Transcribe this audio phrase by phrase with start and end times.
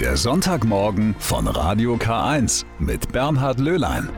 [0.00, 4.10] Der Sonntagmorgen von Radio K1 mit Bernhard Löhlein.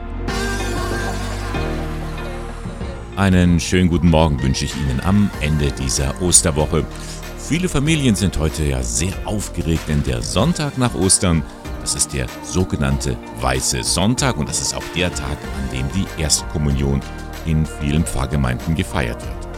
[3.15, 6.85] Einen schönen guten Morgen wünsche ich Ihnen am Ende dieser Osterwoche.
[7.39, 11.45] Viele Familien sind heute ja sehr aufgeregt, denn der Sonntag nach Ostern,
[11.81, 16.21] das ist der sogenannte Weiße Sonntag und das ist auch der Tag, an dem die
[16.21, 17.01] Erstkommunion
[17.47, 19.49] in vielen Pfarrgemeinden gefeiert wird.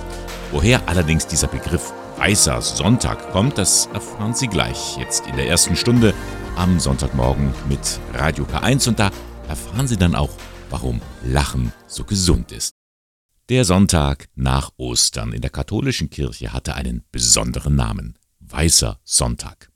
[0.52, 5.74] Woher allerdings dieser Begriff Weißer Sonntag kommt, das erfahren Sie gleich jetzt in der ersten
[5.74, 6.12] Stunde
[6.54, 9.10] am Sonntagmorgen mit Radio K1 und da
[9.48, 10.28] erfahren Sie dann auch,
[10.68, 12.74] warum Lachen so gesund ist.
[13.48, 19.72] Der Sonntag nach Ostern in der katholischen Kirche hatte einen besonderen Namen, Weißer Sonntag.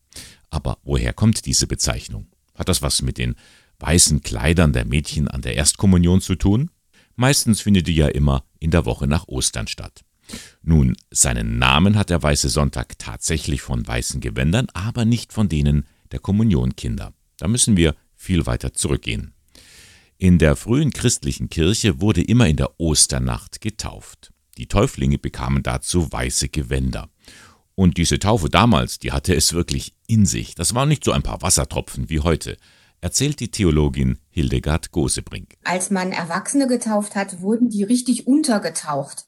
[0.51, 2.27] Aber woher kommt diese Bezeichnung?
[2.55, 3.37] Hat das was mit den
[3.79, 6.71] weißen Kleidern der Mädchen an der Erstkommunion zu tun?
[7.17, 10.05] Meistens findet die ja immer in der Woche nach Ostern statt.
[10.63, 15.87] Nun, seinen Namen hat der Weiße Sonntag tatsächlich von weißen Gewändern, aber nicht von denen
[16.13, 17.13] der Kommunionkinder.
[17.37, 19.35] Da müssen wir viel weiter zurückgehen.
[20.17, 24.33] In der frühen christlichen Kirche wurde immer in der Osternacht getauft.
[24.57, 27.11] Die Täuflinge bekamen dazu weiße Gewänder.
[27.75, 30.55] Und diese Taufe damals, die hatte es wirklich in sich.
[30.55, 32.57] Das waren nicht so ein paar Wassertropfen wie heute
[33.05, 35.57] erzählt die Theologin Hildegard Gosebrink.
[35.63, 39.27] Als man Erwachsene getauft hat, wurden die richtig untergetaucht.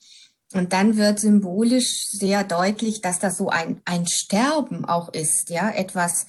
[0.55, 5.71] Und dann wird symbolisch sehr deutlich, dass das so ein, ein Sterben auch ist, ja,
[5.71, 6.27] etwas,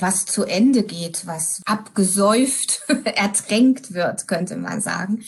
[0.00, 5.22] was zu Ende geht, was abgesäuft, ertränkt wird, könnte man sagen.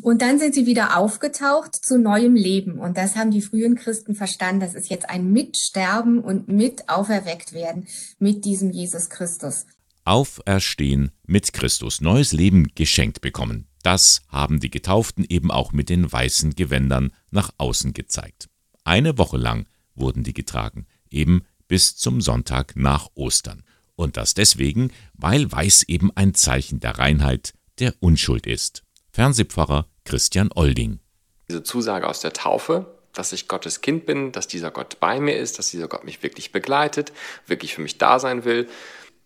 [0.00, 2.78] Und dann sind sie wieder aufgetaucht zu neuem Leben.
[2.78, 4.60] Und das haben die frühen Christen verstanden.
[4.60, 9.66] Das ist jetzt ein Mitsterben und mit auferweckt werden mit diesem Jesus Christus.
[10.04, 13.68] Auferstehen mit Christus, neues Leben geschenkt bekommen.
[13.82, 18.48] Das haben die Getauften eben auch mit den weißen Gewändern nach außen gezeigt.
[18.84, 23.64] Eine Woche lang wurden die getragen, eben bis zum Sonntag nach Ostern.
[23.96, 28.82] Und das deswegen, weil weiß eben ein Zeichen der Reinheit, der Unschuld ist.
[29.10, 31.00] Fernsehpfarrer Christian Olding.
[31.48, 35.36] Diese Zusage aus der Taufe, dass ich Gottes Kind bin, dass dieser Gott bei mir
[35.36, 37.12] ist, dass dieser Gott mich wirklich begleitet,
[37.46, 38.68] wirklich für mich da sein will,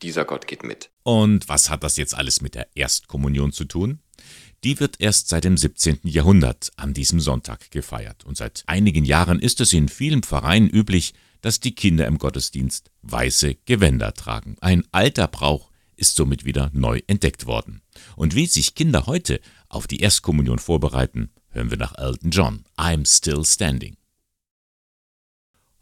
[0.03, 0.91] dieser Gott geht mit.
[1.05, 4.01] Und was hat das jetzt alles mit der Erstkommunion zu tun?
[4.65, 6.01] Die wird erst seit dem 17.
[6.05, 8.25] Jahrhundert an diesem Sonntag gefeiert.
[8.25, 12.91] Und seit einigen Jahren ist es in vielen Pfarreien üblich, dass die Kinder im Gottesdienst
[13.03, 14.57] weiße Gewänder tragen.
[14.61, 17.83] Ein alter Brauch ist somit wieder neu entdeckt worden.
[18.17, 22.65] Und wie sich Kinder heute auf die Erstkommunion vorbereiten, hören wir nach Elton John.
[22.77, 23.97] I'm still standing.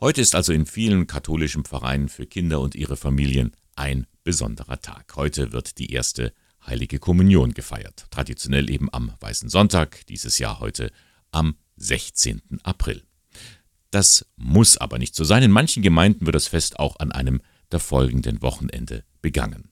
[0.00, 5.16] Heute ist also in vielen katholischen Pfarreien für Kinder und ihre Familien ein besonderer Tag.
[5.16, 6.32] Heute wird die erste
[6.66, 8.06] Heilige Kommunion gefeiert.
[8.10, 10.90] Traditionell eben am Weißen Sonntag, dieses Jahr heute
[11.30, 12.60] am 16.
[12.62, 13.02] April.
[13.90, 15.42] Das muss aber nicht so sein.
[15.42, 19.70] In manchen Gemeinden wird das Fest auch an einem der folgenden Wochenende begangen.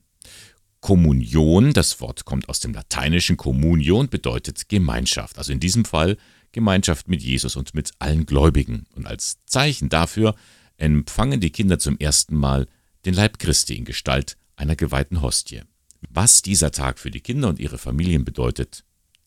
[0.80, 5.38] Kommunion, das Wort kommt aus dem lateinischen Communion, bedeutet Gemeinschaft.
[5.38, 6.16] Also in diesem Fall
[6.50, 8.86] Gemeinschaft mit Jesus und mit allen Gläubigen.
[8.94, 10.34] Und als Zeichen dafür
[10.76, 12.66] empfangen die Kinder zum ersten Mal
[13.04, 15.62] den Leib Christi in Gestalt einer geweihten Hostie.
[16.10, 18.84] Was dieser Tag für die Kinder und ihre Familien bedeutet,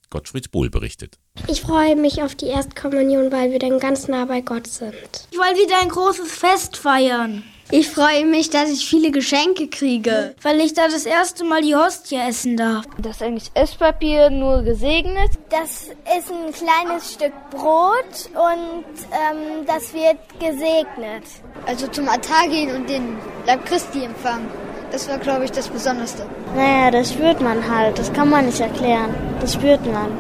[0.09, 1.17] Gottfried Bohl berichtet.
[1.47, 4.93] Ich freue mich auf die Erstkommunion, weil wir dann ganz nah bei Gott sind.
[5.31, 7.43] Ich will wieder ein großes Fest feiern.
[7.71, 10.35] Ich freue mich, dass ich viele Geschenke kriege.
[10.43, 12.85] Weil ich da das erste Mal die Hostie essen darf.
[12.99, 15.31] Das ist eigentlich Esspapier nur gesegnet.
[15.49, 21.23] Das ist ein kleines Stück Brot und ähm, das wird gesegnet.
[21.65, 24.47] Also zum Altar gehen und den Leib Christi empfangen.
[24.91, 26.25] Das war, glaube ich, das Besonderste.
[26.56, 27.97] Naja, das spürt man halt.
[28.00, 29.13] Das kann man nicht erklären.
[29.41, 30.12] Das spürt man.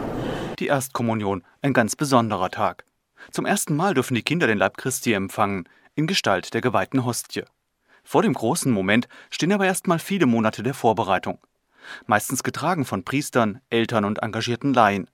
[0.59, 2.85] Die Erstkommunion, ein ganz besonderer Tag.
[3.31, 7.43] Zum ersten Mal dürfen die Kinder den Leib Christi empfangen in Gestalt der geweihten Hostie.
[8.03, 11.39] Vor dem großen Moment stehen aber erstmal viele Monate der Vorbereitung.
[12.05, 15.09] Meistens getragen von Priestern, Eltern und engagierten Laien.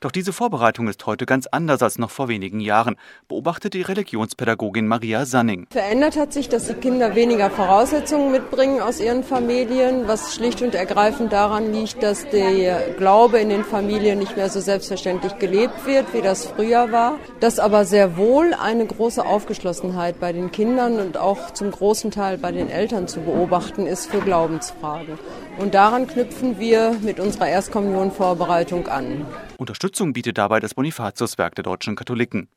[0.00, 2.96] Doch diese Vorbereitung ist heute ganz anders als noch vor wenigen Jahren,
[3.28, 5.66] beobachtet die Religionspädagogin Maria Sanning.
[5.70, 10.74] Verändert hat sich, dass die Kinder weniger Voraussetzungen mitbringen aus ihren Familien, was schlicht und
[10.74, 16.12] ergreifend daran liegt, dass der Glaube in den Familien nicht mehr so selbstverständlich gelebt wird,
[16.12, 17.18] wie das früher war.
[17.40, 22.38] Dass aber sehr wohl eine große Aufgeschlossenheit bei den Kindern und auch zum großen Teil
[22.38, 25.18] bei den Eltern zu beobachten ist für Glaubensfragen.
[25.58, 29.26] Und daran knüpfen wir mit unserer Erstkommunionvorbereitung an.
[29.58, 32.48] Unterstützung bietet dabei das Bonifatiuswerk der deutschen Katholiken.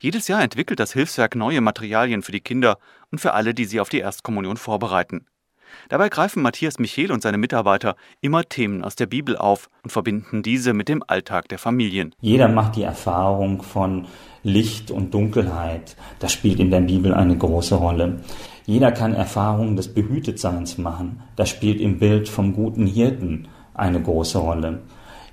[0.00, 2.78] Jedes Jahr entwickelt das Hilfswerk neue Materialien für die Kinder
[3.10, 5.26] und für alle, die sie auf die Erstkommunion vorbereiten.
[5.88, 10.42] Dabei greifen Matthias Michel und seine Mitarbeiter immer Themen aus der Bibel auf und verbinden
[10.42, 12.14] diese mit dem Alltag der Familien.
[12.20, 14.06] Jeder macht die Erfahrung von
[14.42, 15.96] Licht und Dunkelheit.
[16.18, 18.20] Das spielt in der Bibel eine große Rolle.
[18.64, 21.22] Jeder kann Erfahrungen des Behütetseins machen.
[21.36, 24.82] Das spielt im Bild vom guten Hirten eine große Rolle.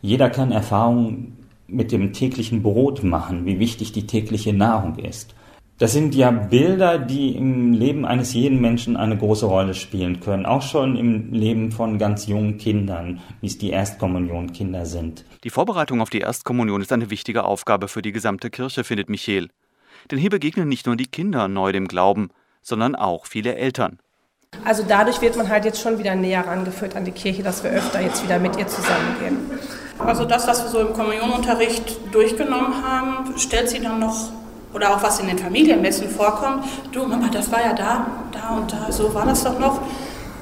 [0.05, 5.33] Jeder kann Erfahrungen mit dem täglichen Brot machen, wie wichtig die tägliche Nahrung ist.
[5.77, 10.45] Das sind ja Bilder, die im Leben eines jeden Menschen eine große Rolle spielen können,
[10.45, 15.23] auch schon im Leben von ganz jungen Kindern, wie es die Erstkommunionkinder sind.
[15.45, 19.47] Die Vorbereitung auf die Erstkommunion ist eine wichtige Aufgabe für die gesamte Kirche, findet Michel.
[20.11, 22.27] Denn hier begegnen nicht nur die Kinder neu dem Glauben,
[22.61, 23.99] sondern auch viele Eltern.
[24.65, 27.71] Also dadurch wird man halt jetzt schon wieder näher rangeführt an die Kirche, dass wir
[27.71, 29.37] öfter jetzt wieder mit ihr zusammengehen.
[29.99, 34.31] Also das, was wir so im Kommunionunterricht durchgenommen haben, stellt sie dann noch
[34.73, 36.65] oder auch was in den Familienmessen vorkommt.
[36.91, 39.81] Du Mama, das war ja da, da und da, so war das doch noch.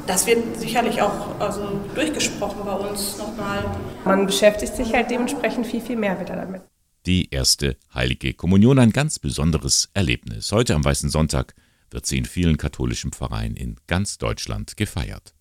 [0.08, 3.64] Das wird sicherlich auch also, durchgesprochen bei uns nochmal.
[4.04, 6.62] Man beschäftigt sich halt dementsprechend viel, viel mehr wieder damit.
[7.06, 10.52] Die erste heilige Kommunion, ein ganz besonderes Erlebnis.
[10.52, 11.56] Heute am Weißen Sonntag
[11.90, 15.34] wird sie in vielen katholischen Pfarreien in ganz Deutschland gefeiert.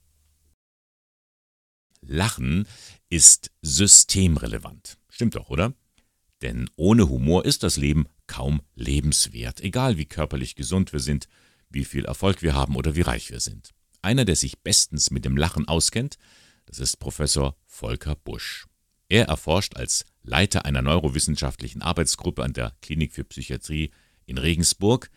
[2.11, 2.67] Lachen
[3.09, 4.99] ist systemrelevant.
[5.09, 5.75] Stimmt doch, oder?
[6.43, 11.29] Denn ohne Humor ist das Leben kaum lebenswert, egal wie körperlich gesund wir sind,
[11.69, 13.71] wie viel Erfolg wir haben oder wie reich wir sind.
[14.03, 16.17] Einer, der sich bestens mit dem Lachen auskennt,
[16.67, 18.67] das ist Professor Volker Busch.
[19.09, 23.91] Er erforscht als Leiter einer neurowissenschaftlichen Arbeitsgruppe an der Klinik für Psychiatrie
[24.27, 25.11] in Regensburg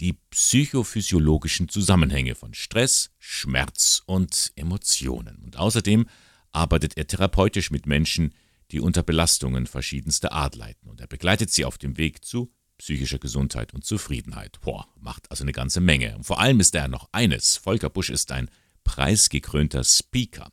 [0.00, 5.42] die psychophysiologischen Zusammenhänge von Stress, Schmerz und Emotionen.
[5.44, 6.06] Und außerdem
[6.52, 8.34] arbeitet er therapeutisch mit Menschen,
[8.70, 10.88] die unter Belastungen verschiedenster Art leiden.
[10.88, 14.60] Und er begleitet sie auf dem Weg zu psychischer Gesundheit und Zufriedenheit.
[14.60, 16.16] Boah, macht also eine ganze Menge.
[16.16, 17.56] Und vor allem ist er noch eines.
[17.56, 18.50] Volker Busch ist ein
[18.84, 20.50] preisgekrönter Speaker.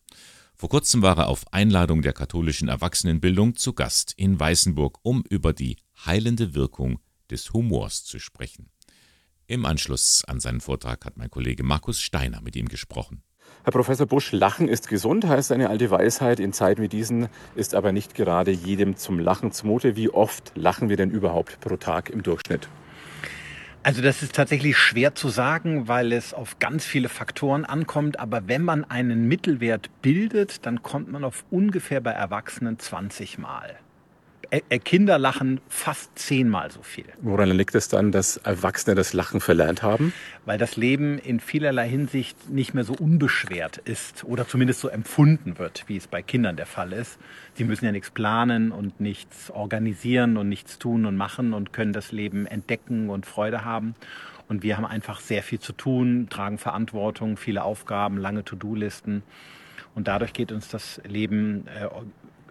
[0.56, 5.54] Vor kurzem war er auf Einladung der katholischen Erwachsenenbildung zu Gast in Weißenburg, um über
[5.54, 7.00] die heilende Wirkung
[7.30, 8.72] des Humors zu sprechen.
[9.48, 13.22] Im Anschluss an seinen Vortrag hat mein Kollege Markus Steiner mit ihm gesprochen.
[13.64, 16.40] Herr Professor Busch, Lachen ist gesund, heißt eine alte Weisheit.
[16.40, 19.96] In Zeiten wie diesen ist aber nicht gerade jedem zum Lachen zumute.
[19.96, 22.70] Wie oft lachen wir denn überhaupt pro Tag im Durchschnitt?
[23.82, 28.20] Also das ist tatsächlich schwer zu sagen, weil es auf ganz viele Faktoren ankommt.
[28.20, 33.76] Aber wenn man einen Mittelwert bildet, dann kommt man auf ungefähr bei Erwachsenen 20 Mal.
[34.84, 37.06] Kinder lachen fast zehnmal so viel.
[37.22, 40.14] Woran liegt es dann, dass Erwachsene das Lachen verlernt haben?
[40.46, 45.58] Weil das Leben in vielerlei Hinsicht nicht mehr so unbeschwert ist oder zumindest so empfunden
[45.58, 47.18] wird, wie es bei Kindern der Fall ist.
[47.54, 51.94] Sie müssen ja nichts planen und nichts organisieren und nichts tun und machen und können
[51.94, 53.96] das Leben entdecken und Freude haben.
[54.48, 59.24] Und wir haben einfach sehr viel zu tun, tragen Verantwortung, viele Aufgaben, lange To-Do-Listen.
[59.96, 61.88] Und dadurch geht uns das Leben äh,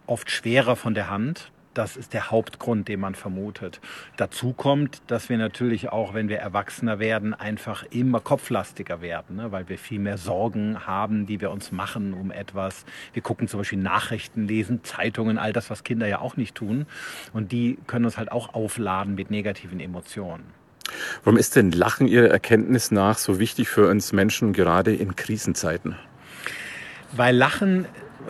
[0.07, 1.51] oft schwerer von der Hand.
[1.75, 3.81] Das ist der Hauptgrund, den man vermutet.
[4.17, 9.51] Dazu kommt, dass wir natürlich auch, wenn wir erwachsener werden, einfach immer kopflastiger werden, ne?
[9.51, 12.85] weil wir viel mehr Sorgen haben, die wir uns machen um etwas.
[13.13, 16.87] Wir gucken zum Beispiel Nachrichten, lesen Zeitungen, all das, was Kinder ja auch nicht tun.
[17.33, 20.45] Und die können uns halt auch aufladen mit negativen Emotionen.
[21.25, 25.97] Warum ist denn Lachen Ihrer Erkenntnis nach so wichtig für uns Menschen, gerade in Krisenzeiten?
[27.13, 27.87] Weil Lachen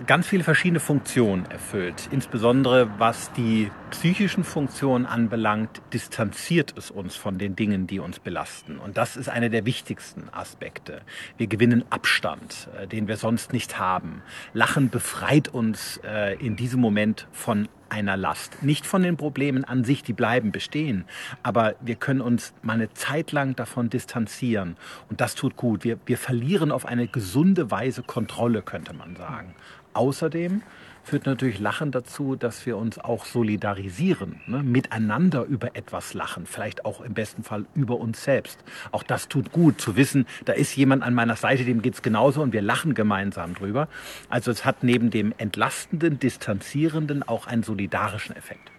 [0.07, 2.09] ganz viele verschiedene Funktionen erfüllt.
[2.11, 8.79] Insbesondere was die psychischen Funktionen anbelangt, distanziert es uns von den Dingen, die uns belasten.
[8.79, 11.03] Und das ist einer der wichtigsten Aspekte.
[11.39, 14.21] Wir gewinnen Abstand, äh, den wir sonst nicht haben.
[14.53, 18.65] Lachen befreit uns äh, in diesem Moment von einer Last.
[18.65, 21.05] Nicht von den Problemen an sich, die bleiben bestehen,
[21.45, 24.77] aber wir können uns mal eine Zeit lang davon distanzieren
[25.09, 25.85] und das tut gut.
[25.85, 29.55] Wir, wir verlieren auf eine gesunde Weise Kontrolle, könnte man sagen.
[29.93, 30.63] Außerdem
[31.05, 34.63] führt natürlich Lachen dazu, dass wir uns auch solidarisieren, ne?
[34.63, 38.59] miteinander über etwas lachen, vielleicht auch im besten Fall über uns selbst.
[38.91, 42.03] Auch das tut gut zu wissen, da ist jemand an meiner Seite, dem geht es
[42.03, 43.89] genauso und wir lachen gemeinsam drüber.
[44.29, 48.74] Also es hat neben dem entlastenden, distanzierenden auch einen solidarischen Effekt.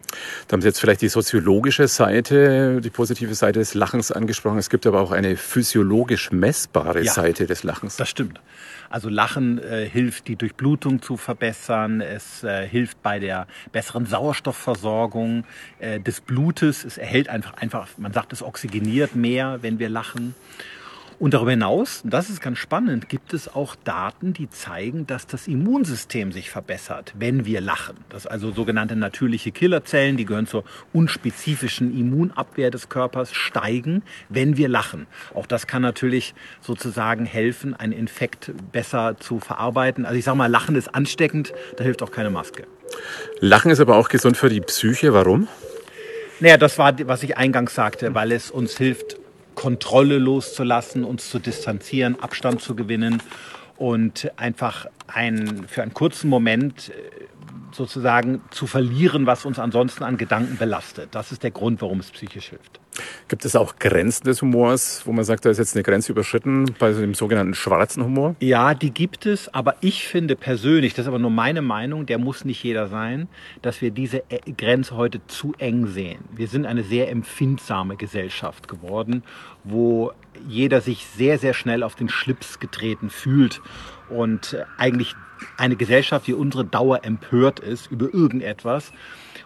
[0.48, 4.58] Da haben Sie jetzt vielleicht die soziologische Seite, die positive Seite des Lachens angesprochen.
[4.58, 7.98] Es gibt aber auch eine physiologisch messbare ja, Seite des Lachens.
[7.98, 8.40] Das stimmt.
[8.90, 12.02] Also Lachen äh, hilft, die Durchblutung zu verbessern.
[12.02, 15.44] Es äh, hilft bei der besseren Sauerstoffversorgung
[15.80, 16.86] äh, des Blutes.
[16.86, 20.36] Es erhält einfach, einfach, man sagt, es oxygeniert mehr, wenn wir lachen.
[21.26, 25.48] Und darüber hinaus, das ist ganz spannend, gibt es auch Daten, die zeigen, dass das
[25.48, 27.98] Immunsystem sich verbessert, wenn wir lachen.
[28.10, 34.70] Das also sogenannte natürliche Killerzellen, die gehören zur unspezifischen Immunabwehr des Körpers, steigen, wenn wir
[34.70, 35.08] lachen.
[35.34, 40.06] Auch das kann natürlich sozusagen helfen, einen Infekt besser zu verarbeiten.
[40.06, 42.68] Also ich sage mal, Lachen ist ansteckend, da hilft auch keine Maske.
[43.40, 45.12] Lachen ist aber auch gesund für die Psyche.
[45.12, 45.48] Warum?
[46.40, 49.18] Naja, das war, was ich eingangs sagte, weil es uns hilft,
[49.56, 53.22] Kontrolle loszulassen, uns zu distanzieren, Abstand zu gewinnen
[53.78, 56.94] und einfach ein, für einen kurzen Moment äh,
[57.72, 61.10] sozusagen zu verlieren, was uns ansonsten an Gedanken belastet.
[61.14, 62.80] Das ist der Grund, warum es psychisch hilft.
[63.28, 66.74] Gibt es auch Grenzen des Humors, wo man sagt, da ist jetzt eine Grenze überschritten
[66.80, 68.36] bei dem sogenannten schwarzen Humor?
[68.40, 72.18] Ja, die gibt es, aber ich finde persönlich, das ist aber nur meine Meinung, der
[72.18, 73.28] muss nicht jeder sein,
[73.62, 76.20] dass wir diese äh, Grenze heute zu eng sehen.
[76.32, 79.24] Wir sind eine sehr empfindsame Gesellschaft geworden,
[79.64, 80.14] wo
[80.48, 83.62] jeder sich sehr, sehr schnell auf den Schlips getreten fühlt
[84.10, 85.16] und eigentlich
[85.58, 88.92] eine Gesellschaft wie unsere Dauer empört ist über irgendetwas.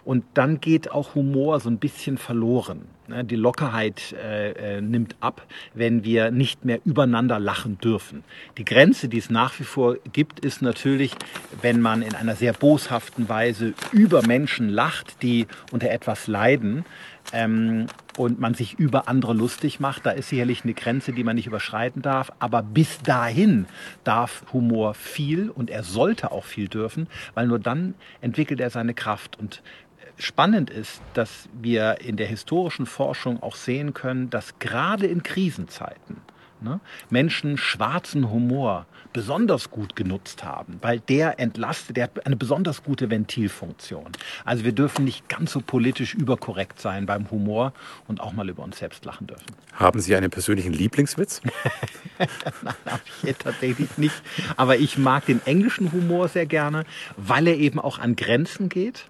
[0.04, 2.86] Und dann geht auch Humor so ein bisschen verloren.
[3.08, 3.24] Ne?
[3.24, 8.24] Die Lockerheit äh, äh, nimmt ab, wenn wir nicht mehr übereinander lachen dürfen.
[8.56, 11.12] Die Grenze, die es nach wie vor gibt, ist natürlich,
[11.60, 16.84] wenn man in einer sehr boshaften Weise über Menschen lacht, die unter etwas leiden,
[17.32, 21.36] ähm, und man sich über andere lustig macht, da ist sicherlich eine Grenze, die man
[21.36, 22.32] nicht überschreiten darf.
[22.38, 23.66] Aber bis dahin
[24.04, 28.94] darf Humor viel und er sollte auch viel dürfen, weil nur dann entwickelt er seine
[28.94, 29.38] Kraft.
[29.38, 29.62] Und
[29.98, 35.22] äh, spannend ist, dass wir in der historischen Forschung auch sehen können, dass gerade in
[35.22, 36.16] Krisenzeiten
[36.62, 42.82] ne, Menschen schwarzen Humor besonders gut genutzt haben, weil der entlastet, der hat eine besonders
[42.82, 44.12] gute Ventilfunktion.
[44.44, 47.72] Also wir dürfen nicht ganz so politisch überkorrekt sein beim Humor
[48.06, 49.46] und auch mal über uns selbst lachen dürfen.
[49.72, 51.40] Haben Sie einen persönlichen Lieblingswitz?
[52.62, 54.22] Nein, habe ich tatsächlich nicht.
[54.56, 56.84] Aber ich mag den englischen Humor sehr gerne,
[57.16, 59.06] weil er eben auch an Grenzen geht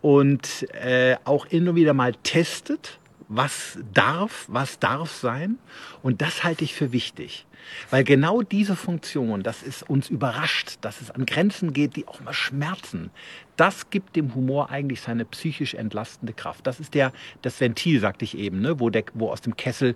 [0.00, 2.98] und äh, auch immer wieder mal testet
[3.28, 5.58] was darf, was darf sein.
[6.02, 7.46] Und das halte ich für wichtig.
[7.90, 12.20] Weil genau diese Funktion, dass es uns überrascht, dass es an Grenzen geht, die auch
[12.20, 13.10] mal schmerzen,
[13.56, 16.66] das gibt dem Humor eigentlich seine psychisch entlastende Kraft.
[16.66, 17.12] Das ist der,
[17.42, 19.94] das Ventil, sagte ich eben, ne, wo, der, wo aus dem Kessel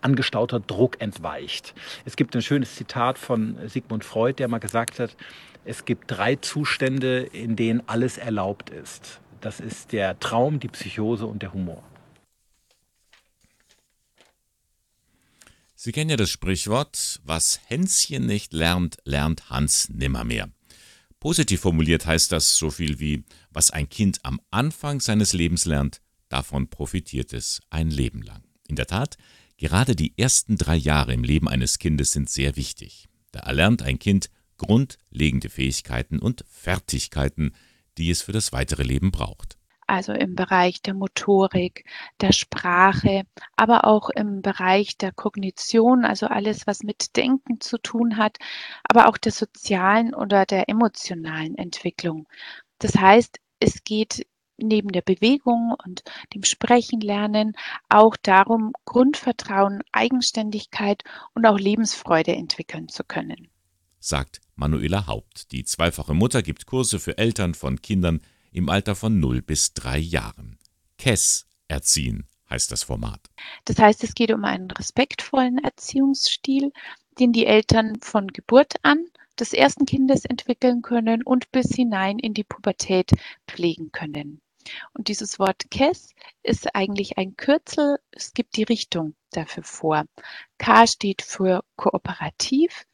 [0.00, 1.74] angestauter Druck entweicht.
[2.04, 5.16] Es gibt ein schönes Zitat von Sigmund Freud, der mal gesagt hat,
[5.64, 9.20] es gibt drei Zustände, in denen alles erlaubt ist.
[9.40, 11.82] Das ist der Traum, die Psychose und der Humor.
[15.80, 20.50] Sie kennen ja das Sprichwort, was Hänschen nicht lernt, lernt Hans nimmermehr.
[21.20, 26.00] Positiv formuliert heißt das so viel wie, was ein Kind am Anfang seines Lebens lernt,
[26.28, 28.42] davon profitiert es ein Leben lang.
[28.66, 29.18] In der Tat,
[29.56, 33.06] gerade die ersten drei Jahre im Leben eines Kindes sind sehr wichtig.
[33.30, 37.52] Da erlernt ein Kind grundlegende Fähigkeiten und Fertigkeiten,
[37.98, 39.57] die es für das weitere Leben braucht
[39.88, 41.84] also im Bereich der Motorik,
[42.20, 43.24] der Sprache,
[43.56, 48.38] aber auch im Bereich der Kognition, also alles, was mit Denken zu tun hat,
[48.84, 52.28] aber auch der sozialen oder der emotionalen Entwicklung.
[52.78, 54.26] Das heißt, es geht
[54.58, 56.02] neben der Bewegung und
[56.34, 57.54] dem Sprechen lernen
[57.88, 61.02] auch darum, Grundvertrauen, Eigenständigkeit
[61.34, 63.48] und auch Lebensfreude entwickeln zu können.
[64.00, 65.52] Sagt Manuela Haupt.
[65.52, 68.20] Die zweifache Mutter gibt Kurse für Eltern von Kindern
[68.52, 70.58] im Alter von 0 bis 3 Jahren.
[70.98, 73.20] KESS erziehen heißt das Format.
[73.64, 76.72] Das heißt, es geht um einen respektvollen Erziehungsstil,
[77.18, 79.06] den die Eltern von Geburt an
[79.38, 83.12] des ersten Kindes entwickeln können und bis hinein in die Pubertät
[83.46, 84.40] pflegen können.
[84.92, 87.98] Und dieses Wort KESS ist eigentlich ein Kürzel.
[88.10, 90.04] Es gibt die Richtung dafür vor.
[90.58, 92.86] K steht für kooperativ,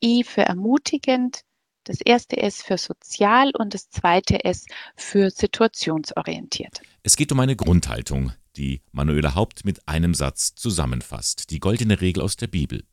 [0.00, 1.44] E für ermutigend,
[1.84, 6.80] das erste S für sozial und das zweite S für situationsorientiert.
[7.02, 11.50] Es geht um eine Grundhaltung, die Manuela Haupt mit einem Satz zusammenfasst.
[11.50, 12.84] Die goldene Regel aus der Bibel.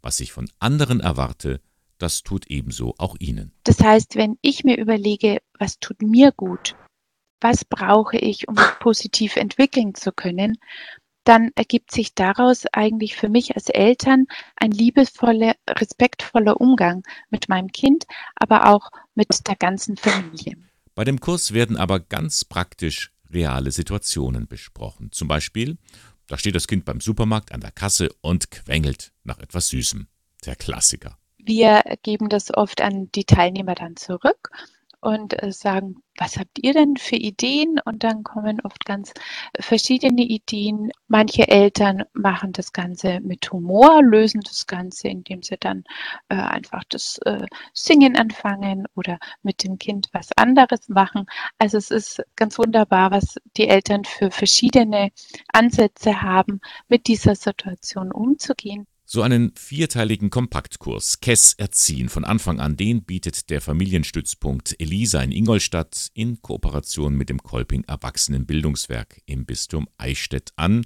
[0.00, 1.60] Was ich von anderen erwarte,
[1.98, 3.52] das tut ebenso auch Ihnen.
[3.64, 6.76] Das heißt, wenn ich mir überlege, was tut mir gut,
[7.40, 10.58] was brauche ich, um mich positiv entwickeln zu können,
[11.28, 17.70] dann ergibt sich daraus eigentlich für mich als Eltern ein liebevoller, respektvoller Umgang mit meinem
[17.70, 20.56] Kind, aber auch mit der ganzen Familie.
[20.94, 25.12] Bei dem Kurs werden aber ganz praktisch reale Situationen besprochen.
[25.12, 25.76] Zum Beispiel,
[26.28, 30.08] da steht das Kind beim Supermarkt an der Kasse und quengelt nach etwas Süßem.
[30.46, 31.18] Der Klassiker.
[31.36, 34.50] Wir geben das oft an die Teilnehmer dann zurück
[35.00, 37.80] und äh, sagen, was habt ihr denn für Ideen?
[37.84, 39.12] Und dann kommen oft ganz
[39.60, 40.90] verschiedene Ideen.
[41.06, 45.84] Manche Eltern machen das Ganze mit Humor, lösen das Ganze, indem sie dann
[46.28, 51.26] äh, einfach das äh, Singen anfangen oder mit dem Kind was anderes machen.
[51.58, 55.10] Also es ist ganz wunderbar, was die Eltern für verschiedene
[55.52, 58.86] Ansätze haben, mit dieser Situation umzugehen.
[59.10, 65.32] So einen vierteiligen Kompaktkurs KESS Erziehen von Anfang an, den bietet der Familienstützpunkt Elisa in
[65.32, 70.84] Ingolstadt in Kooperation mit dem Kolping Erwachsenenbildungswerk im Bistum Eichstätt an.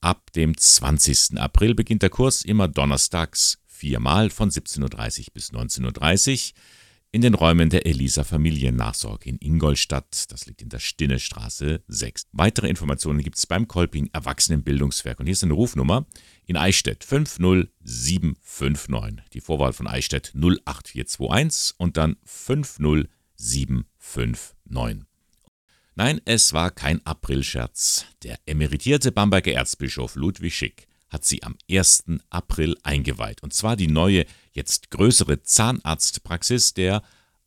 [0.00, 1.38] Ab dem 20.
[1.38, 4.80] April beginnt der Kurs immer donnerstags viermal von 17.30
[5.20, 6.60] Uhr bis 19.30 Uhr
[7.14, 10.32] in den Räumen der Elisa Familiennachsorge in Ingolstadt.
[10.32, 12.26] Das liegt in der Stinnestraße 6.
[12.32, 15.20] Weitere Informationen gibt es beim Kolping Erwachsenenbildungswerk.
[15.20, 16.06] Und hier ist eine Rufnummer
[16.44, 19.30] in Eichstätt 50759.
[19.32, 25.06] Die Vorwahl von Eichstätt 08421 und dann 50759.
[25.94, 28.06] Nein, es war kein Aprilscherz.
[28.24, 32.04] Der emeritierte Bamberger Erzbischof Ludwig Schick hat sie am 1.
[32.28, 33.42] April eingeweiht.
[33.42, 37.02] Und zwar die neue, jetzt größere Zahnarztpraxis der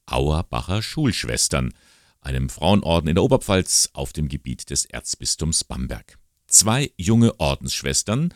[0.08, 1.74] Auerbacher Schulschwestern,
[2.22, 6.18] einem Frauenorden in der Oberpfalz auf dem Gebiet des Erzbistums Bamberg.
[6.48, 8.34] Zwei junge Ordensschwestern,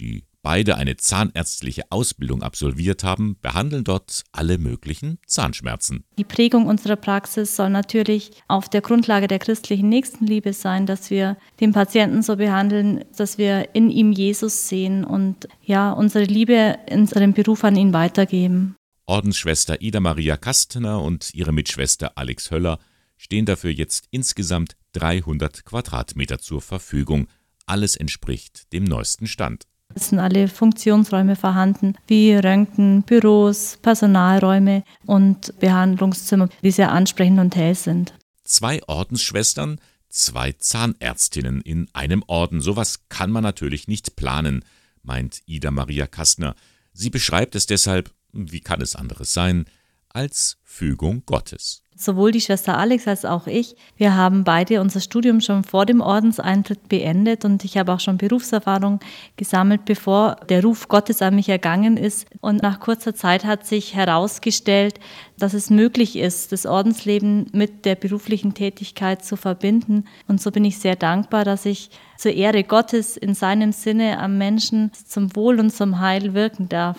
[0.00, 6.04] die beide eine zahnärztliche Ausbildung absolviert haben, behandeln dort alle möglichen Zahnschmerzen.
[6.18, 11.38] Die Prägung unserer Praxis soll natürlich auf der Grundlage der christlichen Nächstenliebe sein, dass wir
[11.60, 17.00] den Patienten so behandeln, dass wir in ihm Jesus sehen und ja, unsere Liebe in
[17.00, 18.76] unserem Beruf an ihn weitergeben.
[19.06, 22.78] Ordensschwester Ida Maria Kastner und ihre Mitschwester Alex Höller
[23.16, 27.28] stehen dafür jetzt insgesamt 300 Quadratmeter zur Verfügung.
[27.64, 29.64] Alles entspricht dem neuesten Stand.
[29.94, 37.54] Es sind alle Funktionsräume vorhanden, wie Röntgen, Büros, Personalräume und Behandlungszimmer, die sehr ansprechend und
[37.54, 38.14] hell sind.
[38.42, 42.60] Zwei Ordensschwestern, zwei Zahnärztinnen in einem Orden.
[42.60, 44.64] Sowas kann man natürlich nicht planen,
[45.02, 46.54] meint Ida Maria Kastner.
[46.92, 49.66] Sie beschreibt es deshalb, wie kann es anderes sein,
[50.14, 51.82] als Fügung Gottes.
[51.96, 56.00] Sowohl die Schwester Alex als auch ich, wir haben beide unser Studium schon vor dem
[56.00, 58.98] Ordenseintritt beendet und ich habe auch schon Berufserfahrung
[59.36, 62.26] gesammelt, bevor der Ruf Gottes an mich ergangen ist.
[62.40, 64.98] Und nach kurzer Zeit hat sich herausgestellt,
[65.38, 70.04] dass es möglich ist, das Ordensleben mit der beruflichen Tätigkeit zu verbinden.
[70.26, 74.36] Und so bin ich sehr dankbar, dass ich zur Ehre Gottes in seinem Sinne am
[74.36, 76.98] Menschen zum Wohl und zum Heil wirken darf.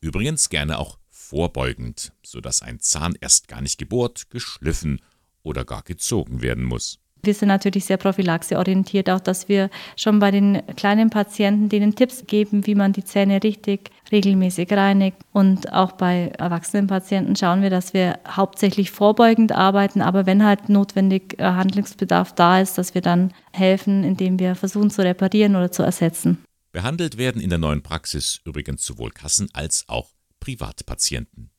[0.00, 1.01] Übrigens gerne auch
[1.32, 5.00] vorbeugend, sodass ein Zahn erst gar nicht gebohrt, geschliffen
[5.42, 6.98] oder gar gezogen werden muss.
[7.24, 12.26] Wir sind natürlich sehr prophylaxeorientiert, auch dass wir schon bei den kleinen Patienten denen Tipps
[12.26, 15.16] geben, wie man die Zähne richtig regelmäßig reinigt.
[15.32, 20.68] Und auch bei erwachsenen Patienten schauen wir, dass wir hauptsächlich vorbeugend arbeiten, aber wenn halt
[20.68, 25.72] notwendig äh, Handlungsbedarf da ist, dass wir dann helfen, indem wir versuchen zu reparieren oder
[25.72, 26.44] zu ersetzen.
[26.72, 30.10] Behandelt werden in der neuen Praxis übrigens sowohl Kassen als auch
[30.42, 31.50] Privatpatienten.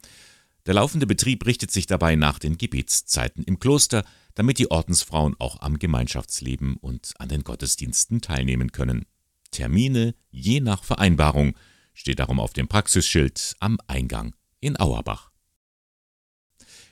[0.65, 4.04] Der laufende Betrieb richtet sich dabei nach den Gebetszeiten im Kloster,
[4.36, 9.06] damit die Ordensfrauen auch am Gemeinschaftsleben und an den Gottesdiensten teilnehmen können.
[9.52, 11.56] Termine je nach Vereinbarung
[11.93, 15.32] steht darum auf dem Praxisschild am Eingang in Auerbach.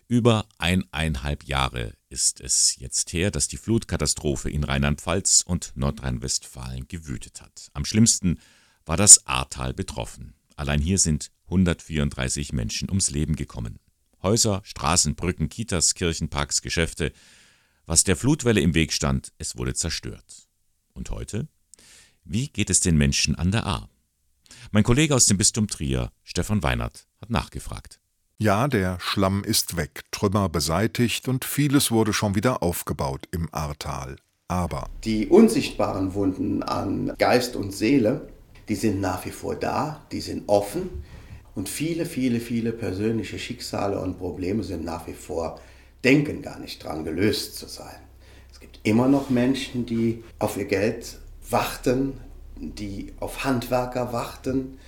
[0.08, 7.42] Über eineinhalb Jahre ist es jetzt her, dass die Flutkatastrophe in Rheinland-Pfalz und Nordrhein-Westfalen gewütet
[7.42, 7.70] hat.
[7.74, 8.40] Am schlimmsten
[8.86, 10.34] war das Ahrtal betroffen.
[10.62, 13.80] Allein hier sind 134 Menschen ums Leben gekommen.
[14.22, 17.14] Häuser, Straßen, Brücken, Kitas, Kirchen, Parks, Geschäfte.
[17.88, 20.48] Was der Flutwelle im Weg stand, es wurde zerstört.
[20.94, 21.48] Und heute?
[22.26, 23.90] Wie geht es den Menschen an der Ahr?
[24.70, 28.00] Mein Kollege aus dem Bistum Trier, Stefan Weinert, hat nachgefragt.
[28.38, 34.18] Ja, der Schlamm ist weg, Trümmer beseitigt und vieles wurde schon wieder aufgebaut im Ahrtal.
[34.48, 38.31] Aber die unsichtbaren Wunden an Geist und Seele,
[38.72, 41.04] die sind nach wie vor da, die sind offen
[41.56, 45.60] und viele, viele, viele persönliche Schicksale und Probleme sind nach wie vor,
[46.06, 48.00] denken gar nicht dran, gelöst zu sein.
[48.50, 51.18] Es gibt immer noch Menschen, die auf ihr Geld
[51.50, 52.14] warten,
[52.56, 54.80] die auf Handwerker warten,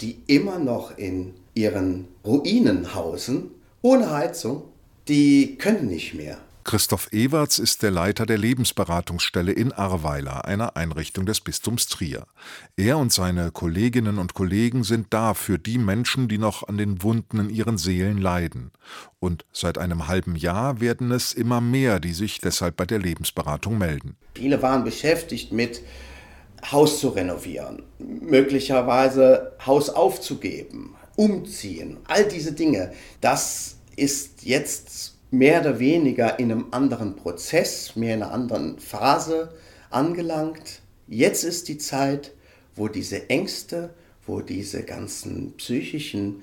[0.00, 3.50] die immer noch in ihren Ruinen hausen,
[3.82, 4.62] ohne Heizung,
[5.08, 6.38] die können nicht mehr.
[6.66, 12.26] Christoph Ewerts ist der Leiter der Lebensberatungsstelle in Arweiler, einer Einrichtung des Bistums Trier.
[12.76, 17.04] Er und seine Kolleginnen und Kollegen sind da für die Menschen, die noch an den
[17.04, 18.72] Wunden in ihren Seelen leiden.
[19.20, 23.78] Und seit einem halben Jahr werden es immer mehr, die sich deshalb bei der Lebensberatung
[23.78, 24.16] melden.
[24.34, 25.82] Viele waren beschäftigt mit
[26.72, 32.92] Haus zu renovieren, möglicherweise Haus aufzugeben, umziehen, all diese Dinge.
[33.20, 39.52] Das ist jetzt mehr oder weniger in einem anderen Prozess, mehr in einer anderen Phase
[39.90, 40.80] angelangt.
[41.08, 42.32] Jetzt ist die Zeit,
[42.74, 43.90] wo diese Ängste,
[44.26, 46.42] wo diese ganzen psychischen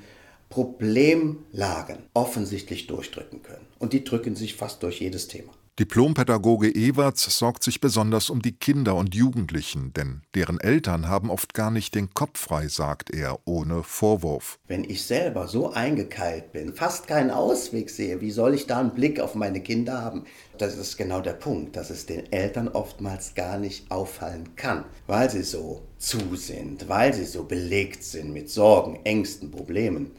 [0.49, 3.65] Problemlagen offensichtlich durchdrücken können.
[3.79, 5.51] Und die drücken sich fast durch jedes Thema.
[5.79, 11.55] Diplompädagoge Ewerts sorgt sich besonders um die Kinder und Jugendlichen, denn deren Eltern haben oft
[11.55, 14.59] gar nicht den Kopf frei, sagt er, ohne Vorwurf.
[14.67, 18.93] Wenn ich selber so eingekeilt bin, fast keinen Ausweg sehe, wie soll ich da einen
[18.93, 20.25] Blick auf meine Kinder haben?
[20.59, 25.31] Das ist genau der Punkt, dass es den Eltern oftmals gar nicht auffallen kann, weil
[25.31, 30.11] sie so zu sind, weil sie so belegt sind mit Sorgen, Ängsten, Problemen.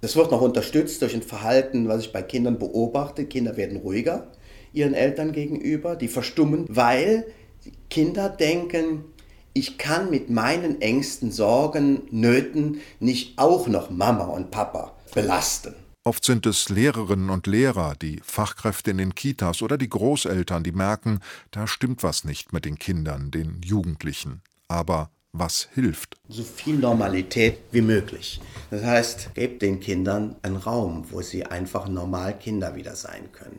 [0.00, 3.24] Das wird noch unterstützt durch ein Verhalten, was ich bei Kindern beobachte.
[3.24, 4.28] Kinder werden ruhiger,
[4.72, 7.24] ihren Eltern gegenüber, die verstummen, weil
[7.90, 9.04] Kinder denken,
[9.52, 15.74] ich kann mit meinen Ängsten, Sorgen, Nöten nicht auch noch Mama und Papa belasten.
[16.04, 20.72] Oft sind es Lehrerinnen und Lehrer, die Fachkräfte in den Kitas oder die Großeltern, die
[20.72, 24.42] merken, da stimmt was nicht mit den Kindern, den Jugendlichen.
[24.68, 26.16] Aber was hilft?
[26.28, 28.40] So viel Normalität wie möglich.
[28.70, 33.58] Das heißt, gebt den Kindern einen Raum, wo sie einfach normal Kinder wieder sein können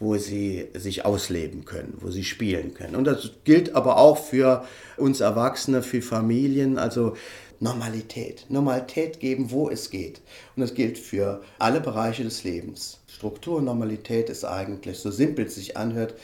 [0.00, 2.96] wo sie sich ausleben können, wo sie spielen können.
[2.96, 4.64] Und das gilt aber auch für
[4.96, 7.14] uns Erwachsene, für Familien, also
[7.60, 8.46] Normalität.
[8.48, 10.20] Normalität geben, wo es geht.
[10.56, 13.00] Und das gilt für alle Bereiche des Lebens.
[13.06, 16.14] Struktur und Normalität ist eigentlich, so simpel es sich anhört,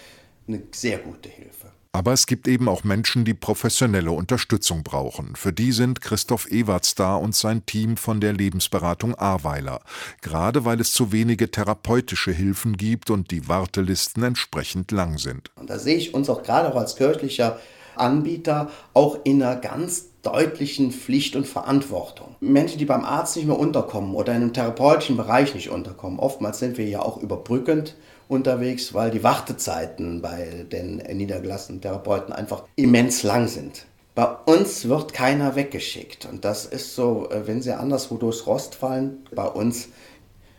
[0.49, 1.73] eine sehr gute Hilfe.
[1.93, 5.35] Aber es gibt eben auch Menschen, die professionelle Unterstützung brauchen.
[5.35, 9.81] Für die sind Christoph Ewerts da und sein Team von der Lebensberatung Ahrweiler.
[10.23, 15.51] Gerade weil es zu wenige therapeutische Hilfen gibt und die Wartelisten entsprechend lang sind.
[15.57, 17.59] Und da sehe ich uns auch gerade auch als kirchlicher
[17.97, 22.37] Anbieter auch in einer ganz deutlichen Pflicht und Verantwortung.
[22.41, 26.61] Menschen, die beim Arzt nicht mehr unterkommen oder in einem therapeutischen Bereich nicht unterkommen, oftmals
[26.61, 27.97] sind wir ja auch überbrückend
[28.31, 33.87] unterwegs, weil die Wartezeiten bei den niedergelassenen Therapeuten einfach immens lang sind.
[34.15, 38.75] Bei uns wird keiner weggeschickt und das ist so, äh, wenn sie anderswo durchs Rost
[38.75, 39.89] fallen, bei uns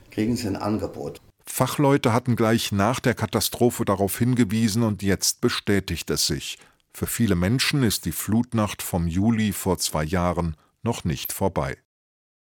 [0.10, 1.22] kriegen sie ein Angebot.
[1.46, 6.58] Fachleute hatten gleich nach der Katastrophe darauf hingewiesen und jetzt bestätigt es sich.
[6.94, 11.78] Für viele Menschen ist die Flutnacht vom Juli vor zwei Jahren noch nicht vorbei.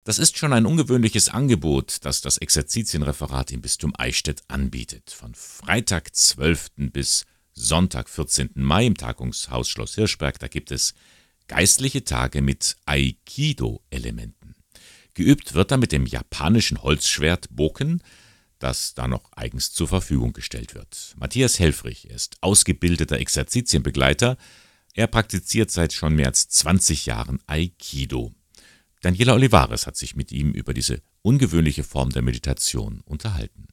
[0.05, 5.09] Das ist schon ein ungewöhnliches Angebot, das das Exerzitienreferat im Bistum Eichstätt anbietet.
[5.09, 6.91] Von Freitag 12.
[6.93, 8.51] bis Sonntag 14.
[8.53, 10.93] Mai im Tagungshaus Schloss Hirschberg, da gibt es
[11.47, 14.53] geistliche Tage mit Aikido-Elementen.
[15.15, 18.03] Geübt wird da mit dem japanischen Holzschwert Boken,
[18.59, 21.15] das da noch eigens zur Verfügung gestellt wird.
[21.17, 24.37] Matthias Helfrich ist ausgebildeter Exerzitienbegleiter.
[24.93, 28.35] Er praktiziert seit schon mehr als 20 Jahren Aikido.
[29.05, 33.67] Daniela Olivares hat sich mit ihm über diese ungewöhnliche Form der Meditation unterhalten.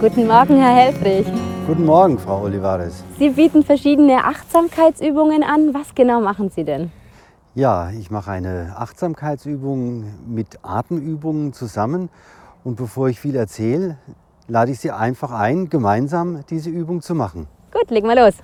[0.00, 1.26] Guten Morgen, Herr Helfrich.
[1.66, 3.02] Guten Morgen, Frau Olivares.
[3.18, 5.74] Sie bieten verschiedene Achtsamkeitsübungen an.
[5.74, 6.92] Was genau machen Sie denn?
[7.56, 12.08] Ja, ich mache eine Achtsamkeitsübung mit Atemübungen zusammen.
[12.62, 13.98] Und bevor ich viel erzähle,
[14.46, 17.48] lade ich Sie einfach ein, gemeinsam diese Übung zu machen.
[17.72, 18.34] Gut, legen wir los.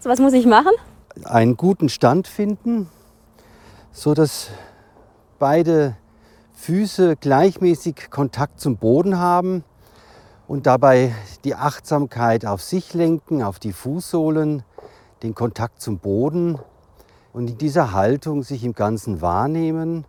[0.00, 0.72] So, was muss ich machen?
[1.24, 2.88] Einen guten Stand finden,
[3.92, 4.48] so dass
[5.38, 5.96] beide
[6.54, 9.64] Füße gleichmäßig Kontakt zum Boden haben
[10.48, 14.62] und dabei die Achtsamkeit auf sich lenken, auf die Fußsohlen,
[15.22, 16.58] den Kontakt zum Boden
[17.34, 20.06] und in dieser Haltung sich im Ganzen wahrnehmen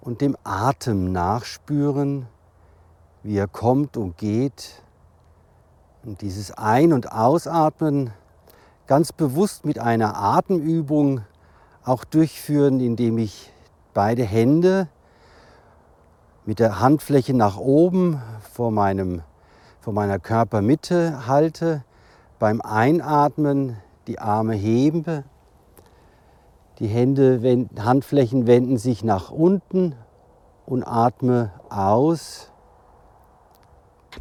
[0.00, 2.26] und dem Atem nachspüren,
[3.22, 4.82] wie er kommt und geht.
[6.04, 8.12] Und dieses Ein- und Ausatmen
[8.86, 11.20] ganz bewusst mit einer Atemübung
[11.90, 13.52] auch durchführen, indem ich
[13.94, 14.86] beide Hände
[16.46, 18.22] mit der Handfläche nach oben
[18.52, 19.22] vor, meinem,
[19.80, 21.84] vor meiner Körpermitte halte,
[22.38, 23.76] beim Einatmen
[24.06, 25.24] die Arme hebe,
[26.78, 29.96] die Hände, Handflächen wenden sich nach unten
[30.66, 32.49] und atme aus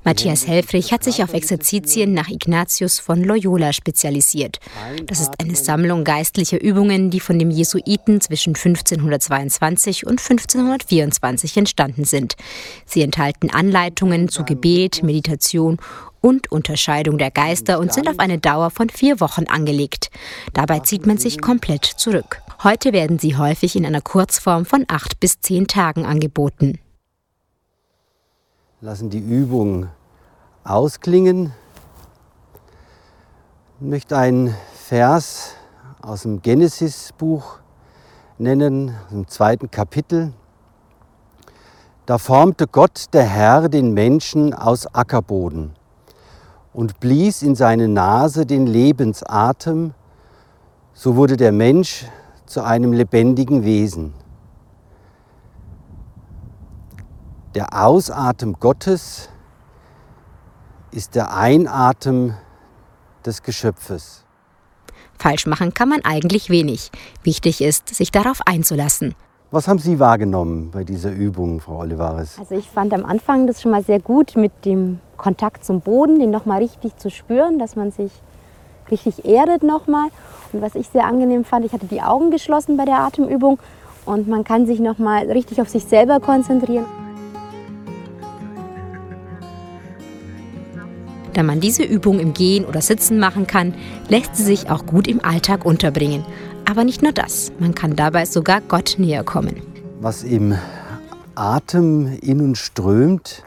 [0.04, 4.60] Matthias Helfrich hat sich auf Exerzitien nach Ignatius von Loyola spezialisiert.
[5.06, 12.06] Das ist eine Sammlung geistlicher Übungen, die von dem Jesuiten zwischen 1522 und 1524 entstanden
[12.06, 12.36] sind.
[12.86, 15.78] Sie enthalten Anleitungen zu Gebet, Meditation
[16.21, 20.10] und Unterscheidung der Geister und sind auf eine Dauer von vier Wochen angelegt.
[20.54, 22.41] Dabei zieht man sich komplett zurück.
[22.63, 26.80] Heute werden sie häufig in einer Kurzform von acht bis zehn Tagen angeboten
[28.81, 29.87] lassen die Übung
[30.63, 31.51] ausklingen.
[33.75, 35.51] Ich möchte einen Vers
[36.01, 37.59] aus dem Genesis-Buch
[38.37, 40.31] nennen, im zweiten Kapitel.
[42.05, 45.73] Da formte Gott, der Herr, den Menschen aus Ackerboden
[46.71, 49.93] und blies in seine Nase den Lebensatem,
[50.93, 52.05] so wurde der Mensch
[52.45, 54.13] zu einem lebendigen Wesen.
[57.59, 59.27] Der Ausatem Gottes
[60.91, 62.35] ist der Einatem
[63.25, 64.23] des Geschöpfes.
[65.17, 66.89] Falsch machen kann man eigentlich wenig.
[67.23, 69.13] Wichtig ist, sich darauf einzulassen.
[69.51, 72.39] Was haben Sie wahrgenommen bei dieser Übung, Frau Olivares?
[72.39, 76.17] Also ich fand am Anfang das schon mal sehr gut mit dem Kontakt zum Boden,
[76.17, 78.13] den nochmal richtig zu spüren, dass man sich
[78.89, 80.07] richtig erdet nochmal.
[80.53, 83.59] Und was ich sehr angenehm fand, ich hatte die Augen geschlossen bei der Atemübung
[84.05, 86.85] und man kann sich nochmal richtig auf sich selber konzentrieren.
[91.33, 93.73] Da man diese Übung im Gehen oder Sitzen machen kann,
[94.07, 96.25] lässt sie sich auch gut im Alltag unterbringen.
[96.69, 99.61] Aber nicht nur das, man kann dabei sogar Gott näher kommen.
[100.01, 100.55] Was im
[101.35, 103.43] Atem in uns strömt,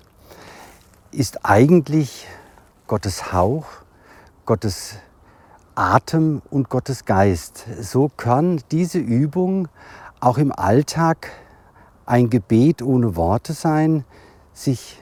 [1.11, 2.27] ist eigentlich
[2.87, 3.66] Gottes Hauch,
[4.47, 4.97] Gottes
[5.75, 7.64] Atem und Gottes Geist.
[7.81, 9.68] So kann diese Übung
[10.21, 11.31] auch im Alltag
[12.07, 14.05] ein Gebet ohne Worte sein,
[14.53, 15.01] sich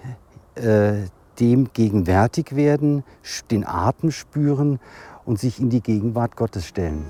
[0.54, 1.06] äh,
[1.40, 3.02] dem gegenwärtig werden,
[3.50, 4.78] den Atem spüren
[5.24, 7.04] und sich in die Gegenwart Gottes stellen.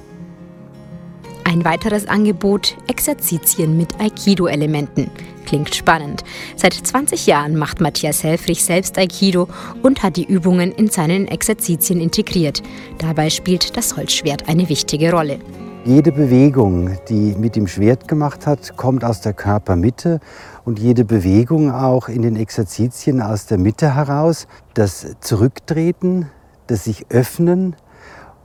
[1.45, 5.11] Ein weiteres Angebot, Exerzitien mit Aikido-Elementen.
[5.47, 6.23] Klingt spannend.
[6.55, 9.49] Seit 20 Jahren macht Matthias Helfrich selbst Aikido
[9.83, 12.63] und hat die Übungen in seinen Exerzitien integriert.
[12.99, 15.41] Dabei spielt das Holzschwert eine wichtige Rolle.
[15.85, 20.21] Jede Bewegung, die mit dem Schwert gemacht hat, kommt aus der Körpermitte
[20.65, 24.47] und jede Bewegung auch in den Exerzitien aus der Mitte heraus.
[24.75, 26.29] Das Zurücktreten,
[26.67, 27.77] das sich öffnen,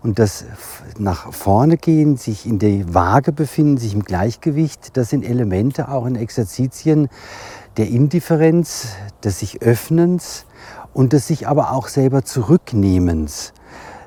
[0.02, 0.46] und das
[1.00, 6.06] nach vorne gehen, sich in der Waage befinden, sich im Gleichgewicht, das sind Elemente auch
[6.06, 7.10] in Exerzitien
[7.78, 8.90] der Indifferenz,
[9.24, 10.46] des sich Öffnens
[10.94, 13.52] und des sich aber auch selber Zurücknehmens,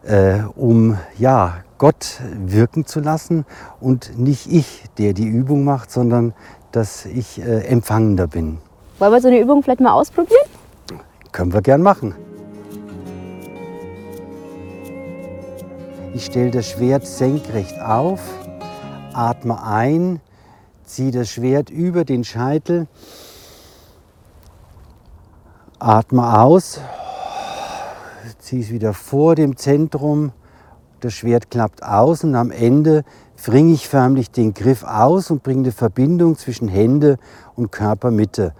[0.05, 3.47] äh, um ja, Gott wirken zu lassen
[3.81, 6.35] und nicht ich, der die Übung macht, sondern
[6.73, 8.59] dass ich äh, Empfangender bin.
[8.99, 10.49] Wollen wir so eine Übung vielleicht mal ausprobieren?
[11.31, 12.15] Können wir gern machen.
[16.15, 18.21] Ich stelle das Schwert senkrecht auf,
[19.13, 20.21] atme ein,
[20.85, 22.89] ziehe das Schwert über den Scheitel,
[25.79, 26.81] atme aus,
[28.41, 30.33] ziehe es wieder vor dem Zentrum,
[31.01, 33.05] das Schwert klappt aus und am Ende
[33.45, 37.19] bringe ich förmlich den Griff aus und bringe eine Verbindung zwischen Hände
[37.55, 38.55] und Körpermitte.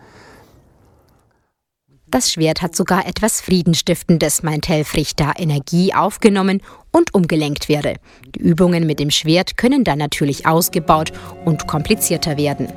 [2.11, 7.97] Das Schwert hat sogar etwas Friedenstiftendes, meint Helfrich, da Energie aufgenommen und umgelenkt werde.
[8.35, 11.13] Die Übungen mit dem Schwert können dann natürlich ausgebaut
[11.45, 12.69] und komplizierter werden.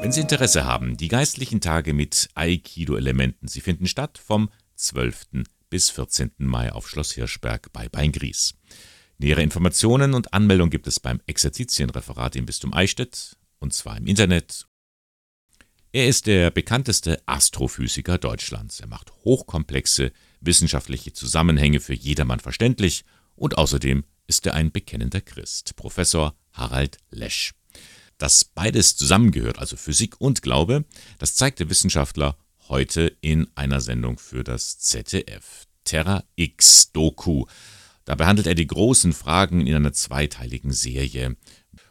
[0.00, 5.44] Wenn Sie Interesse haben, die geistlichen Tage mit Aikido-Elementen, sie finden statt vom 12.
[5.70, 6.32] bis 14.
[6.38, 8.54] Mai auf Schloss Hirschberg bei Beingries.
[9.18, 14.66] Nähere Informationen und Anmeldung gibt es beim Exerzitienreferat im Bistum Eichstätt, und zwar im Internet
[15.92, 18.78] er ist der bekannteste Astrophysiker Deutschlands.
[18.78, 23.04] Er macht hochkomplexe wissenschaftliche Zusammenhänge für jedermann verständlich
[23.34, 27.54] und außerdem ist er ein bekennender Christ, Professor Harald Lesch.
[28.18, 30.84] Dass beides zusammengehört, also Physik und Glaube,
[31.18, 32.36] das zeigt der Wissenschaftler
[32.70, 35.66] heute in einer Sendung für das ZDF.
[35.84, 37.44] Terra X Doku.
[38.04, 41.36] Da behandelt er die großen Fragen in einer zweiteiligen Serie.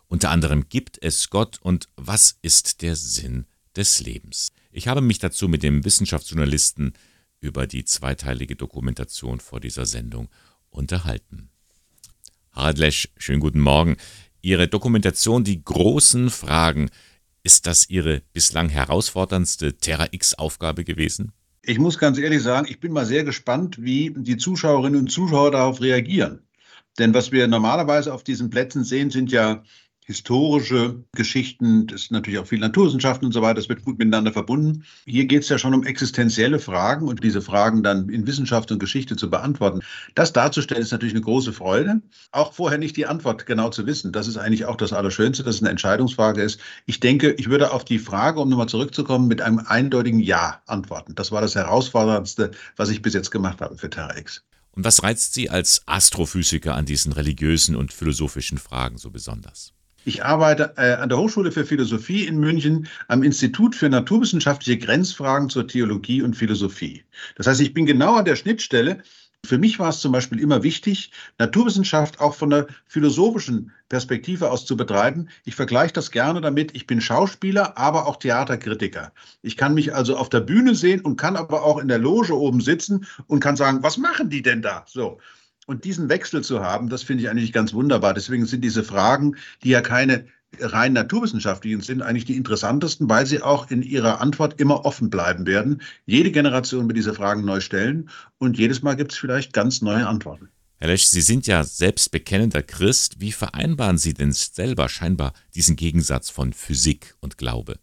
[0.08, 4.52] Unter anderem gibt es Gott und was ist der Sinn des Lebens.
[4.72, 6.94] Ich habe mich dazu mit dem Wissenschaftsjournalisten
[7.42, 10.30] über die zweiteilige Dokumentation vor dieser Sendung
[10.70, 11.50] unterhalten.
[12.52, 13.98] Harald Lesch, schönen guten Morgen.
[14.42, 16.89] Ihre Dokumentation Die großen Fragen,
[17.43, 21.32] ist das Ihre bislang herausforderndste Terra X-Aufgabe gewesen?
[21.62, 25.52] Ich muss ganz ehrlich sagen, ich bin mal sehr gespannt, wie die Zuschauerinnen und Zuschauer
[25.52, 26.47] darauf reagieren.
[26.97, 29.63] Denn was wir normalerweise auf diesen Plätzen sehen, sind ja
[30.10, 34.34] historische Geschichten, das ist natürlich auch viel Naturwissenschaften und so weiter, das wird gut miteinander
[34.34, 34.84] verbunden.
[35.06, 38.80] Hier geht es ja schon um existenzielle Fragen und diese Fragen dann in Wissenschaft und
[38.80, 39.82] Geschichte zu beantworten.
[40.15, 42.02] Das darzustellen ist natürlich eine große Freude.
[42.32, 45.58] Auch vorher nicht die Antwort genau zu wissen, das ist eigentlich auch das Allerschönste, dass
[45.58, 46.60] es eine Entscheidungsfrage ist.
[46.88, 51.13] Ich denke, ich würde auf die Frage, um nochmal zurückzukommen, mit einem eindeutigen Ja antworten.
[51.13, 54.43] Das war das Herausforderndste, was ich bis jetzt gemacht habe für Terra X.
[54.72, 59.74] Und was reizt Sie als Astrophysiker an diesen religiösen und philosophischen Fragen so besonders?
[60.06, 65.50] Ich arbeite äh, an der Hochschule für Philosophie in München am Institut für naturwissenschaftliche Grenzfragen
[65.50, 67.04] zur Theologie und Philosophie.
[67.36, 69.04] Das heißt, ich bin genau an der Schnittstelle
[69.46, 74.66] Für mich war es zum Beispiel immer wichtig, Naturwissenschaft auch von der philosophischen Perspektive aus
[74.66, 75.30] zu betreiben.
[75.46, 79.14] Ich vergleiche das gerne damit, ich bin Schauspieler, aber auch Theaterkritiker.
[79.42, 82.38] Ich kann mich also auf der Bühne sehen und kann aber auch in der Loge
[82.38, 84.84] oben sitzen und kann sagen, was machen die denn da?
[84.88, 85.20] So.
[85.70, 88.16] Und diesen Wechsel zu haben, das finde ich eigentlich ganz wunderbar.
[88.16, 90.26] Deswegen sind diese Fragen, die ja keine
[90.60, 95.46] rein naturwissenschaftlichen sind eigentlich die interessantesten, weil sie auch in ihrer Antwort immer offen bleiben
[95.46, 95.84] werden.
[96.08, 100.08] Jede Generation wird diese Fragen neu stellen und jedes Mal gibt es vielleicht ganz neue
[100.08, 100.50] Antworten.
[100.78, 103.18] Herr Lesch, Sie sind ja selbst bekennender Christ.
[103.20, 107.78] Wie vereinbaren Sie denn selber scheinbar diesen Gegensatz von Physik und Glaube?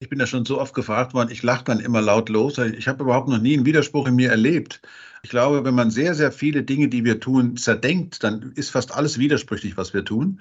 [0.00, 2.58] Ich bin ja schon so oft gefragt worden, ich lache dann immer laut los.
[2.58, 4.82] Ich habe überhaupt noch nie einen Widerspruch in mir erlebt.
[5.24, 8.92] Ich glaube, wenn man sehr, sehr viele Dinge, die wir tun, zerdenkt, dann ist fast
[8.92, 10.40] alles widersprüchlich, was wir tun.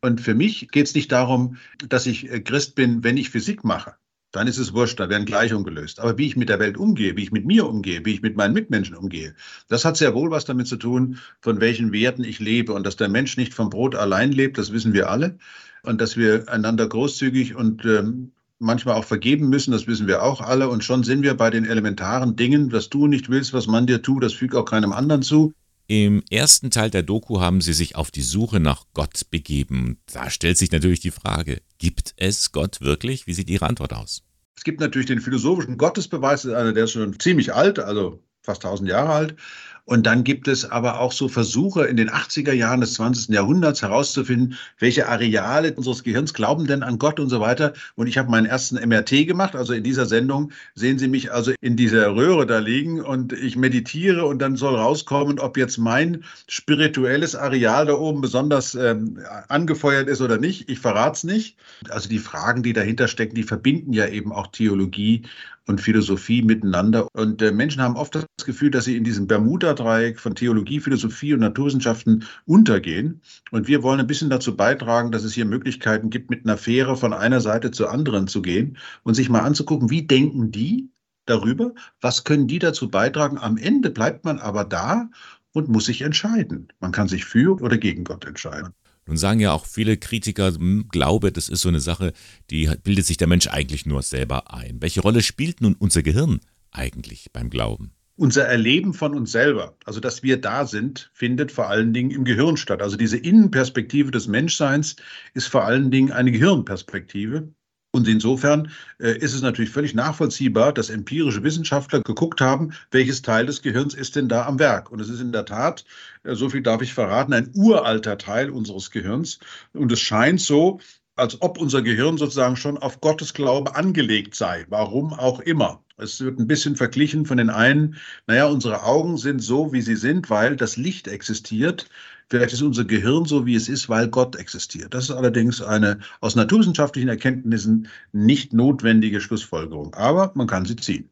[0.00, 1.56] Und für mich geht es nicht darum,
[1.88, 3.96] dass ich äh, Christ bin, wenn ich Physik mache.
[4.32, 5.98] Dann ist es wurscht, da werden Gleichungen gelöst.
[5.98, 8.36] Aber wie ich mit der Welt umgehe, wie ich mit mir umgehe, wie ich mit
[8.36, 9.34] meinen Mitmenschen umgehe,
[9.68, 12.72] das hat sehr wohl was damit zu tun, von welchen Werten ich lebe.
[12.72, 15.38] Und dass der Mensch nicht vom Brot allein lebt, das wissen wir alle.
[15.82, 20.40] Und dass wir einander großzügig und ähm, manchmal auch vergeben müssen, das wissen wir auch
[20.40, 20.68] alle.
[20.68, 24.02] Und schon sind wir bei den elementaren Dingen, was du nicht willst, was man dir
[24.02, 25.52] tut, das fügt auch keinem anderen zu.
[25.88, 29.98] Im ersten Teil der Doku haben sie sich auf die Suche nach Gott begeben.
[30.12, 33.26] Da stellt sich natürlich die Frage, gibt es Gott wirklich?
[33.26, 34.22] Wie sieht Ihre Antwort aus?
[34.56, 39.12] Es gibt natürlich den philosophischen Gottesbeweis, der ist schon ziemlich alt, also fast 1000 Jahre
[39.12, 39.36] alt.
[39.84, 43.34] Und dann gibt es aber auch so Versuche in den 80er Jahren des 20.
[43.34, 47.72] Jahrhunderts herauszufinden, welche Areale unseres Gehirns glauben denn an Gott und so weiter.
[47.96, 49.56] Und ich habe meinen ersten MRT gemacht.
[49.56, 53.56] Also in dieser Sendung sehen Sie mich also in dieser Röhre da liegen und ich
[53.56, 60.08] meditiere und dann soll rauskommen, ob jetzt mein spirituelles Areal da oben besonders ähm, angefeuert
[60.08, 60.68] ist oder nicht.
[60.68, 61.56] Ich verrate es nicht.
[61.88, 65.22] Also die Fragen, die dahinter stecken, die verbinden ja eben auch Theologie
[65.70, 67.08] und Philosophie miteinander.
[67.14, 71.32] Und äh, Menschen haben oft das Gefühl, dass sie in diesem Bermuda-Dreieck von Theologie, Philosophie
[71.32, 73.22] und Naturwissenschaften untergehen.
[73.50, 76.96] Und wir wollen ein bisschen dazu beitragen, dass es hier Möglichkeiten gibt, mit einer Fähre
[76.96, 80.90] von einer Seite zur anderen zu gehen und sich mal anzugucken, wie denken die
[81.24, 83.38] darüber, was können die dazu beitragen.
[83.38, 85.08] Am Ende bleibt man aber da
[85.52, 86.68] und muss sich entscheiden.
[86.80, 88.74] Man kann sich für oder gegen Gott entscheiden.
[89.10, 92.12] Nun sagen ja auch viele Kritiker, hm, Glaube, das ist so eine Sache,
[92.48, 94.80] die bildet sich der Mensch eigentlich nur selber ein.
[94.80, 96.38] Welche Rolle spielt nun unser Gehirn
[96.70, 97.90] eigentlich beim Glauben?
[98.14, 102.22] Unser Erleben von uns selber, also dass wir da sind, findet vor allen Dingen im
[102.22, 102.82] Gehirn statt.
[102.82, 104.94] Also diese Innenperspektive des Menschseins
[105.34, 107.52] ist vor allen Dingen eine Gehirnperspektive.
[107.92, 113.46] Und insofern äh, ist es natürlich völlig nachvollziehbar, dass empirische Wissenschaftler geguckt haben, welches Teil
[113.46, 114.92] des Gehirns ist denn da am Werk.
[114.92, 115.84] Und es ist in der Tat,
[116.22, 119.40] äh, so viel darf ich verraten, ein uralter Teil unseres Gehirns.
[119.72, 120.78] Und es scheint so,
[121.16, 125.82] als ob unser Gehirn sozusagen schon auf Gottes Glaube angelegt sei, warum auch immer.
[125.96, 129.96] Es wird ein bisschen verglichen von den einen, naja, unsere Augen sind so, wie sie
[129.96, 131.88] sind, weil das Licht existiert.
[132.30, 134.94] Vielleicht ist unser Gehirn so, wie es ist, weil Gott existiert.
[134.94, 141.10] Das ist allerdings eine aus naturwissenschaftlichen Erkenntnissen nicht notwendige Schlussfolgerung, aber man kann sie ziehen.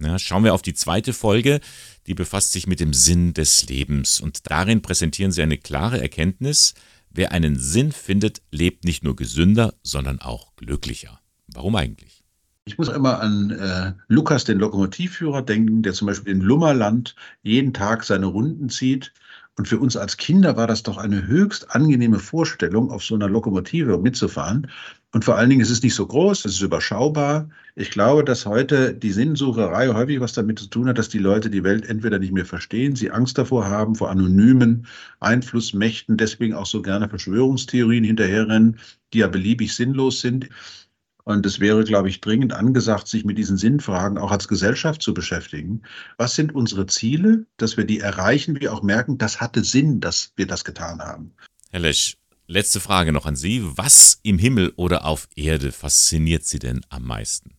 [0.00, 1.60] Ja, schauen wir auf die zweite Folge,
[2.06, 6.72] die befasst sich mit dem Sinn des Lebens und darin präsentieren sie eine klare Erkenntnis,
[7.10, 11.20] wer einen Sinn findet, lebt nicht nur gesünder, sondern auch glücklicher.
[11.46, 12.24] Warum eigentlich?
[12.64, 17.74] Ich muss immer an äh, Lukas, den Lokomotivführer, denken, der zum Beispiel in Lummerland jeden
[17.74, 19.12] Tag seine Runden zieht
[19.56, 23.28] und für uns als Kinder war das doch eine höchst angenehme Vorstellung, auf so einer
[23.28, 24.68] Lokomotive mitzufahren.
[25.12, 27.48] Und vor allen Dingen ist es nicht so groß, es ist überschaubar.
[27.76, 31.50] Ich glaube, dass heute die Sinnsucherei häufig was damit zu tun hat, dass die Leute
[31.50, 34.88] die Welt entweder nicht mehr verstehen, sie Angst davor haben, vor anonymen
[35.20, 38.80] Einflussmächten, deswegen auch so gerne Verschwörungstheorien hinterherrennen,
[39.12, 40.48] die ja beliebig sinnlos sind.
[41.24, 45.14] Und es wäre, glaube ich, dringend angesagt, sich mit diesen Sinnfragen auch als Gesellschaft zu
[45.14, 45.82] beschäftigen.
[46.18, 50.32] Was sind unsere Ziele, dass wir die erreichen, wir auch merken, das hatte Sinn, dass
[50.36, 51.32] wir das getan haben.
[51.70, 53.62] Herr Lesch, letzte Frage noch an Sie.
[53.64, 57.56] Was im Himmel oder auf Erde fasziniert Sie denn am meisten?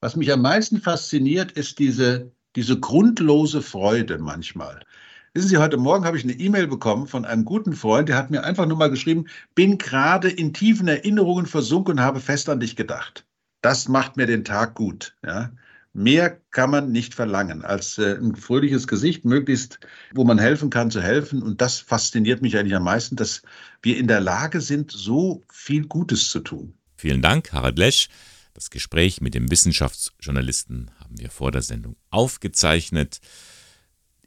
[0.00, 4.80] Was mich am meisten fasziniert, ist diese, diese grundlose Freude manchmal.
[5.38, 8.28] Wissen Sie, heute Morgen habe ich eine E-Mail bekommen von einem guten Freund, der hat
[8.28, 12.58] mir einfach nur mal geschrieben, bin gerade in tiefen Erinnerungen versunken und habe fest an
[12.58, 13.24] dich gedacht.
[13.60, 15.14] Das macht mir den Tag gut.
[15.24, 15.52] Ja.
[15.92, 19.78] Mehr kann man nicht verlangen, als äh, ein fröhliches Gesicht, möglichst,
[20.12, 21.40] wo man helfen kann, zu helfen.
[21.40, 23.42] Und das fasziniert mich eigentlich am meisten, dass
[23.80, 26.74] wir in der Lage sind, so viel Gutes zu tun.
[26.96, 28.08] Vielen Dank, Harald Lesch.
[28.54, 33.20] Das Gespräch mit dem Wissenschaftsjournalisten haben wir vor der Sendung aufgezeichnet.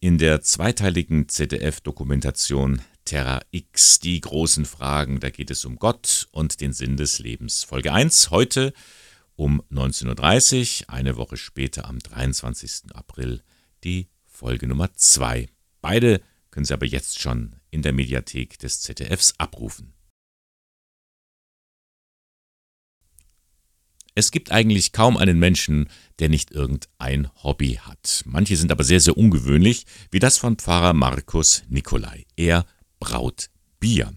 [0.03, 6.59] In der zweiteiligen ZDF-Dokumentation Terra X, die großen Fragen, da geht es um Gott und
[6.59, 7.63] den Sinn des Lebens.
[7.63, 8.73] Folge 1 heute
[9.35, 12.95] um 19.30 Uhr, eine Woche später am 23.
[12.95, 13.43] April
[13.83, 15.47] die Folge Nummer 2.
[15.81, 19.93] Beide können Sie aber jetzt schon in der Mediathek des ZDFs abrufen.
[24.13, 25.87] Es gibt eigentlich kaum einen Menschen,
[26.19, 28.23] der nicht irgendein Hobby hat.
[28.25, 32.25] Manche sind aber sehr, sehr ungewöhnlich, wie das von Pfarrer Markus Nikolai.
[32.35, 32.65] Er
[32.99, 33.49] braut
[33.79, 34.11] Bier.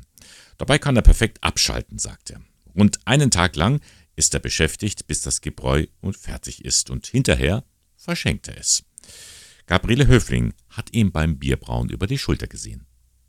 [0.59, 2.41] Dabei kann er perfekt abschalten, sagt er.
[2.77, 3.81] Rund einen Tag lang
[4.17, 7.63] ist er beschäftigt, bis das Gebräu und fertig ist und hinterher
[7.97, 8.85] verschenkt er es.
[9.67, 12.85] Gabriele Höfling hat ihm beim Bierbrauen über die Schulter gesehen.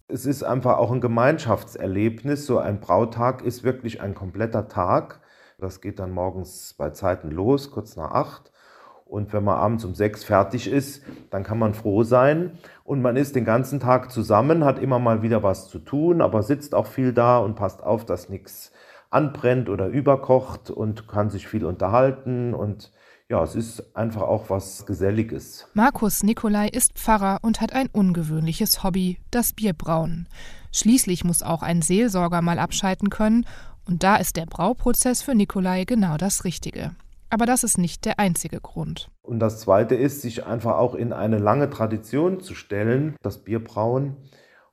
[0.08, 2.46] Es ist einfach auch ein Gemeinschaftserlebnis.
[2.46, 5.22] So ein Brautag ist wirklich ein kompletter Tag.
[5.58, 8.52] Das geht dann morgens bei Zeiten los, kurz nach acht.
[9.06, 12.58] Und wenn man abends um sechs fertig ist, dann kann man froh sein.
[12.84, 16.42] Und man ist den ganzen Tag zusammen, hat immer mal wieder was zu tun, aber
[16.44, 18.72] sitzt auch viel da und passt auf, dass nichts
[19.12, 22.54] anbrennt oder überkocht und kann sich viel unterhalten.
[22.56, 22.92] Und
[23.30, 25.68] ja, es ist einfach auch was Geselliges.
[25.74, 30.28] Markus Nikolai ist Pfarrer und hat ein ungewöhnliches Hobby, das Bierbrauen.
[30.72, 33.46] Schließlich muss auch ein Seelsorger mal abschalten können
[33.88, 36.96] und da ist der Brauprozess für Nikolai genau das Richtige.
[37.30, 39.10] Aber das ist nicht der einzige Grund.
[39.22, 44.16] Und das Zweite ist, sich einfach auch in eine lange Tradition zu stellen, das Bierbrauen.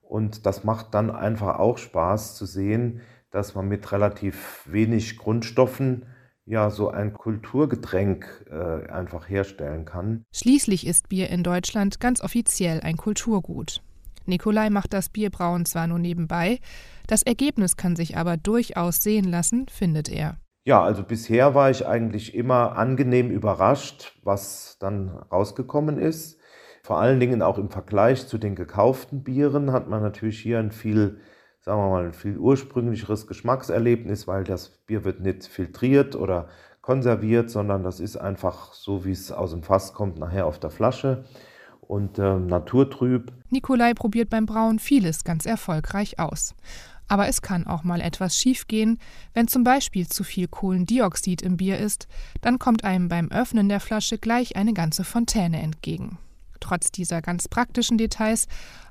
[0.03, 3.01] Und das macht dann einfach auch Spaß zu sehen,
[3.31, 6.07] dass man mit relativ wenig Grundstoffen
[6.45, 10.25] ja so ein Kulturgetränk äh, einfach herstellen kann.
[10.33, 13.81] Schließlich ist Bier in Deutschland ganz offiziell ein Kulturgut.
[14.27, 16.61] Nikolai macht das Bierbrauen zwar nur nebenbei,
[17.07, 20.36] das Ergebnis kann sich aber durchaus sehen lassen, findet er.
[20.64, 26.38] Ja, also bisher war ich eigentlich immer angenehm überrascht, was dann rausgekommen ist.
[26.84, 30.70] Vor allen Dingen auch im Vergleich zu den gekauften Bieren hat man natürlich hier ein
[30.70, 31.20] viel,
[31.61, 36.48] sagen wir mal, ein viel ursprünglicheres Geschmackserlebnis, weil das Bier wird nicht filtriert oder
[36.80, 40.70] konserviert, sondern das ist einfach so, wie es aus dem Fass kommt, nachher auf der
[40.70, 41.24] Flasche
[41.80, 43.32] und äh, naturtrüb.
[43.50, 46.55] Nikolai probiert beim Brauen vieles ganz erfolgreich aus.
[47.09, 48.98] Aber es kann auch mal etwas schiefgehen,
[49.34, 52.09] wenn zum Beispiel zu viel Kohlendioxid im Bier ist,
[52.40, 56.18] dann kommt einem beim Öffnen der Flasche gleich eine ganze Fontäne entgegen.
[56.61, 58.46] Trotz dieser ganz praktischen Details,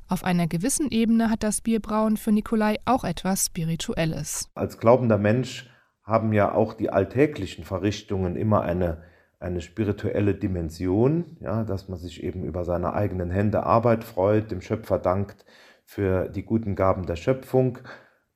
[0.07, 4.49] auf einer gewissen Ebene hat das Bierbrauen für Nikolai auch etwas Spirituelles.
[4.55, 5.70] Als glaubender Mensch
[6.03, 9.03] haben ja auch die alltäglichen Verrichtungen immer eine
[9.41, 14.62] eine spirituelle Dimension, ja, dass man sich eben über seine eigenen Hände Arbeit freut, dem
[14.62, 15.45] Schöpfer dankt
[15.92, 17.80] für die guten Gaben der Schöpfung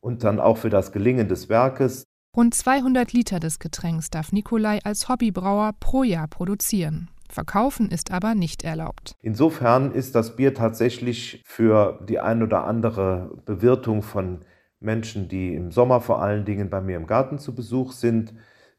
[0.02, 2.04] und dann auch für das Gelingen des Werkes.
[2.36, 7.08] Rund 200 Liter des Getränks darf Nikolai als Hobbybrauer pro Jahr produzieren.
[7.30, 9.16] Verkaufen ist aber nicht erlaubt.
[9.22, 14.44] Insofern ist das Bier tatsächlich für die ein oder andere Bewirtung von
[14.82, 18.34] Menschen, die im Sommer vor allen Dingen bei mir im Garten zu Besuch sind,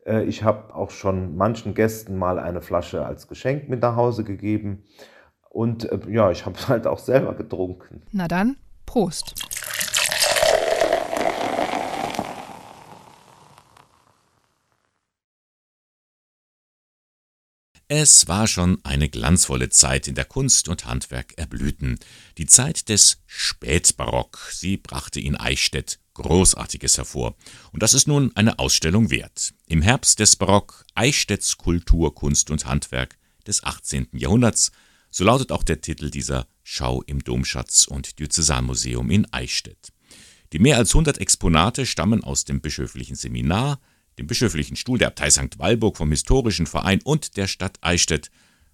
[0.04, 4.22] äh, ich habe auch schon manchen Gästen mal eine Flasche als Geschenk mit nach Hause
[4.22, 4.84] gegeben.
[5.48, 8.02] Und äh, ja, ich habe es halt auch selber getrunken.
[8.12, 8.56] Na dann,
[8.96, 9.34] Prost.
[17.88, 21.98] Es war schon eine glanzvolle Zeit, in der Kunst und Handwerk erblühten.
[22.38, 24.38] Die Zeit des Spätbarock.
[24.50, 27.36] Sie brachte in Eichstätt Großartiges hervor.
[27.72, 29.52] Und das ist nun eine Ausstellung wert.
[29.66, 34.08] Im Herbst des Barock Eichstätts Kultur, Kunst und Handwerk des 18.
[34.12, 34.72] Jahrhunderts.
[35.10, 39.92] So lautet auch der Titel dieser Schau im Domschatz und Diözesanmuseum in Eichstätt.
[40.52, 43.80] Die mehr als 100 Exponate stammen aus dem bischöflichen Seminar,
[44.18, 45.58] dem bischöflichen Stuhl der Abtei St.
[45.58, 48.30] Walburg vom Historischen Verein und der Stadt Eichstätt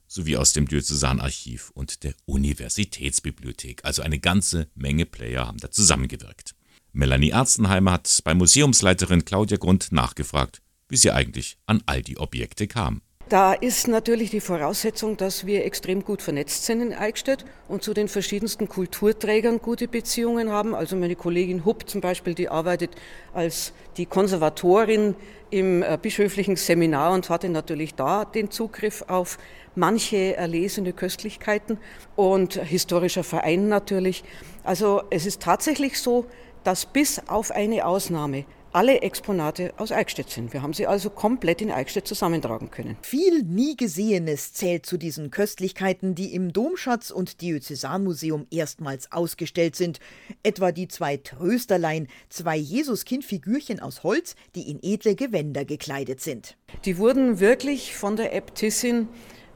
[0.06, 3.84] sowie aus dem Diözesanarchiv und der Universitätsbibliothek.
[3.84, 6.54] Also eine ganze Menge Player haben da zusammengewirkt.
[6.92, 12.66] Melanie Arzenheimer hat bei Museumsleiterin Claudia Grund nachgefragt, wie sie eigentlich an all die Objekte
[12.66, 13.00] kam.
[13.32, 17.94] Da ist natürlich die Voraussetzung, dass wir extrem gut vernetzt sind in Eichstätt und zu
[17.94, 20.74] den verschiedensten Kulturträgern gute Beziehungen haben.
[20.74, 22.90] Also meine Kollegin Hupp zum Beispiel, die arbeitet
[23.32, 25.14] als die Konservatorin
[25.48, 29.38] im äh, bischöflichen Seminar und hatte natürlich da den Zugriff auf
[29.74, 31.78] manche erlesene Köstlichkeiten
[32.16, 34.24] und historischer Verein natürlich.
[34.62, 36.26] Also es ist tatsächlich so,
[36.64, 40.52] dass bis auf eine Ausnahme alle Exponate aus Eichstätt sind.
[40.52, 42.96] Wir haben sie also komplett in Eichstätt zusammentragen können.
[43.02, 50.00] Viel nie Gesehenes zählt zu diesen Köstlichkeiten, die im Domschatz und Diözesanmuseum erstmals ausgestellt sind.
[50.42, 56.56] Etwa die zwei Trösterlein, zwei Jesuskind-Figürchen aus Holz, die in edle Gewänder gekleidet sind.
[56.86, 59.08] Die wurden wirklich von der Äbtissin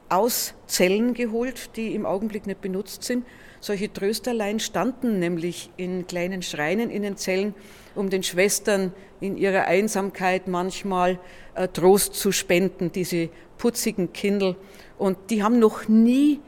[0.09, 3.25] aus Zellen geholt, die im Augenblick nicht benutzt sind
[3.59, 7.53] solche Trösterlein standen nämlich in kleinen Schreinen in den Zellen,
[7.95, 11.19] um den Schwestern in ihrer Einsamkeit manchmal
[11.55, 14.55] äh, Trost zu spenden, diese putzigen Kindel.
[14.97, 16.39] Und die haben noch nie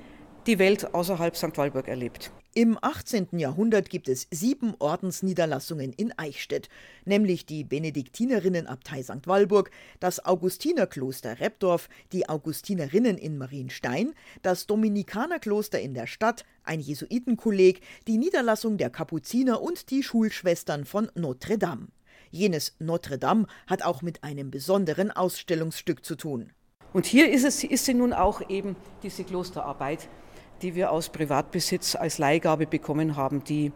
[0.47, 1.57] die Welt außerhalb St.
[1.57, 2.31] Walburg erlebt.
[2.55, 3.37] Im 18.
[3.37, 6.67] Jahrhundert gibt es sieben Ordensniederlassungen in Eichstätt,
[7.05, 9.27] nämlich die Benediktinerinnenabtei St.
[9.27, 9.69] Walburg,
[9.99, 18.17] das Augustinerkloster Repdorf, die Augustinerinnen in Marienstein, das Dominikanerkloster in der Stadt, ein Jesuitenkolleg, die
[18.17, 21.89] Niederlassung der Kapuziner und die Schulschwestern von Notre Dame.
[22.31, 26.51] Jenes Notre Dame hat auch mit einem besonderen Ausstellungsstück zu tun.
[26.93, 30.09] Und hier ist, es, ist sie nun auch eben diese Klosterarbeit,
[30.61, 33.71] die wir aus Privatbesitz als Leihgabe bekommen haben, die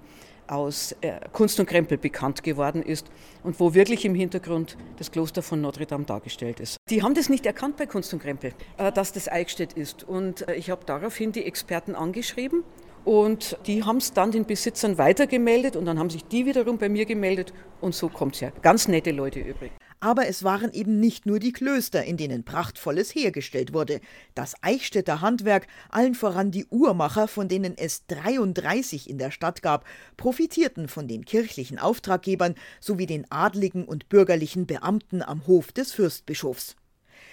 [0.47, 3.07] aus äh, Kunst und Krempel bekannt geworden ist
[3.43, 6.77] und wo wirklich im Hintergrund das Kloster von Notre Dame dargestellt ist.
[6.89, 10.03] Die haben das nicht erkannt bei Kunst und Krempel, äh, dass das Eichstätt ist.
[10.03, 12.63] Und äh, ich habe daraufhin die Experten angeschrieben
[13.05, 16.89] und die haben es dann den Besitzern weitergemeldet und dann haben sich die wiederum bei
[16.89, 18.51] mir gemeldet und so kommt es ja.
[18.61, 19.71] Ganz nette Leute übrig.
[20.03, 24.01] Aber es waren eben nicht nur die Klöster, in denen Prachtvolles hergestellt wurde.
[24.35, 29.85] Das Eichstätter Handwerk, allen voran die Uhrmacher, von denen es 33 in der Stadt gab,
[30.17, 36.75] profitierten von den kirchlichen Auftraggebern sowie den adligen und bürgerlichen Beamten am Hof des Fürstbischofs.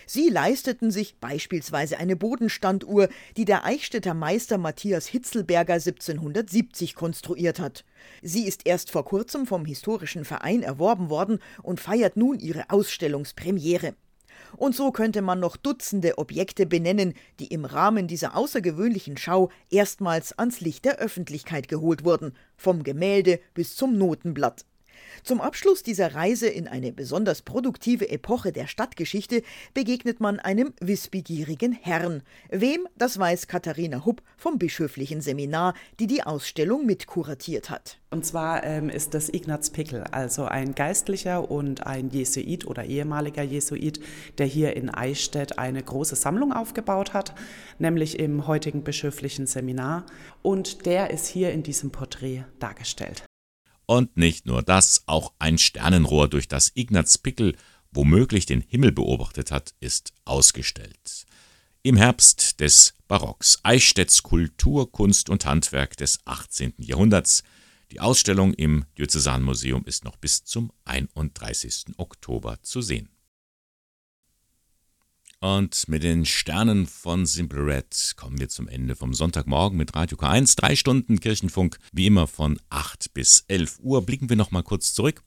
[0.06, 7.84] Sie leisteten sich beispielsweise eine Bodenstanduhr, die der Eichstätter Meister Matthias Hitzelberger 1770 konstruiert hat.
[8.22, 13.94] Sie ist erst vor kurzem vom Historischen Verein erworben worden und feiert nun ihre Ausstellungspremiere.
[14.56, 20.36] Und so könnte man noch Dutzende Objekte benennen, die im Rahmen dieser außergewöhnlichen Schau erstmals
[20.38, 24.64] ans Licht der Öffentlichkeit geholt wurden, vom Gemälde bis zum Notenblatt.
[25.22, 29.42] Zum Abschluss dieser Reise in eine besonders produktive Epoche der Stadtgeschichte
[29.74, 32.22] begegnet man einem wissbegierigen Herrn.
[32.50, 37.98] Wem, das weiß Katharina Hupp vom Bischöflichen Seminar, die die Ausstellung mitkuratiert hat.
[38.10, 43.42] Und zwar ähm, ist das Ignaz Pickel, also ein Geistlicher und ein Jesuit oder ehemaliger
[43.42, 44.00] Jesuit,
[44.38, 47.34] der hier in Eichstätt eine große Sammlung aufgebaut hat,
[47.78, 50.06] nämlich im heutigen bischöflichen Seminar.
[50.42, 53.29] Und der ist hier in diesem Porträt dargestellt.
[53.90, 57.56] Und nicht nur das, auch ein Sternenrohr, durch das Ignaz Pickel
[57.90, 61.26] womöglich den Himmel beobachtet hat, ist ausgestellt.
[61.82, 66.74] Im Herbst des Barocks, Eichstätts Kultur, Kunst und Handwerk des 18.
[66.78, 67.42] Jahrhunderts.
[67.90, 71.86] Die Ausstellung im Diözesanmuseum ist noch bis zum 31.
[71.96, 73.08] Oktober zu sehen.
[75.42, 80.18] Und mit den Sternen von Simple Red kommen wir zum Ende vom Sonntagmorgen mit Radio
[80.18, 80.54] K1.
[80.54, 84.04] Drei Stunden Kirchenfunk, wie immer von 8 bis 11 Uhr.
[84.04, 85.22] Blicken wir noch mal kurz zurück.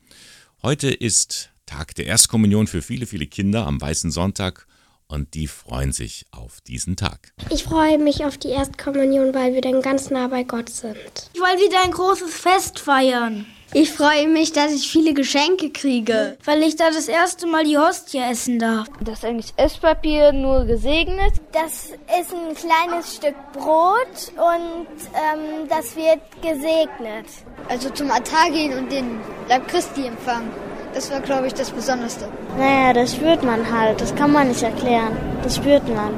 [0.61, 4.67] Heute ist Tag der Erstkommunion für viele, viele Kinder am Weißen Sonntag
[5.07, 7.33] und die freuen sich auf diesen Tag.
[7.49, 10.95] Ich freue mich auf die Erstkommunion, weil wir dann ganz nah bei Gott sind.
[11.33, 13.47] Ich will wieder ein großes Fest feiern.
[13.75, 17.79] Ich freue mich, dass ich viele Geschenke kriege, weil ich da das erste Mal die
[17.79, 18.87] Hostie essen darf.
[19.01, 21.33] Das ist eigentlich Esspapier nur gesegnet.
[21.51, 27.25] Das ist ein kleines Stück Brot und ähm, das wird gesegnet.
[27.67, 29.19] Also zum Altar gehen und den
[29.49, 30.51] Leib Christi empfangen.
[30.93, 32.31] Das war, glaube ich, das Besonderste.
[32.55, 33.99] Naja, das spürt man halt.
[33.99, 35.17] Das kann man nicht erklären.
[35.41, 36.13] Das spürt man.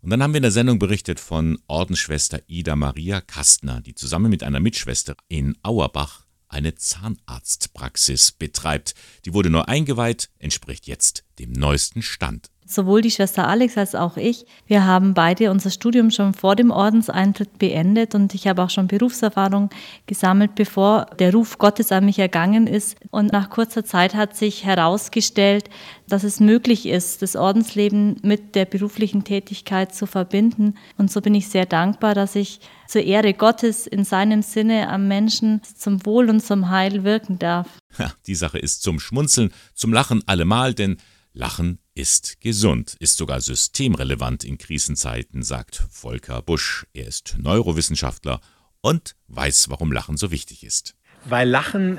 [0.00, 4.30] Und dann haben wir in der Sendung berichtet von Ordensschwester Ida Maria Kastner, die zusammen
[4.30, 8.94] mit einer Mitschwester in Auerbach eine Zahnarztpraxis betreibt.
[9.24, 12.50] Die wurde neu eingeweiht, entspricht jetzt dem neuesten Stand.
[12.70, 16.70] Sowohl die Schwester Alex als auch ich, wir haben beide unser Studium schon vor dem
[16.70, 19.70] Ordenseintritt beendet und ich habe auch schon Berufserfahrung
[20.06, 22.96] gesammelt, bevor der Ruf Gottes an mich ergangen ist.
[23.10, 25.68] Und nach kurzer Zeit hat sich herausgestellt,
[26.06, 30.74] dass es möglich ist, das Ordensleben mit der beruflichen Tätigkeit zu verbinden.
[30.96, 35.08] Und so bin ich sehr dankbar, dass ich zur Ehre Gottes in seinem Sinne am
[35.08, 37.66] Menschen zum Wohl und zum Heil wirken darf.
[37.98, 40.98] Ja, die Sache ist zum Schmunzeln, zum Lachen allemal, denn
[41.32, 46.86] Lachen ist gesund, ist sogar systemrelevant in Krisenzeiten, sagt Volker Busch.
[46.92, 48.40] Er ist Neurowissenschaftler
[48.80, 50.96] und weiß, warum Lachen so wichtig ist.
[51.24, 51.98] Weil Lachen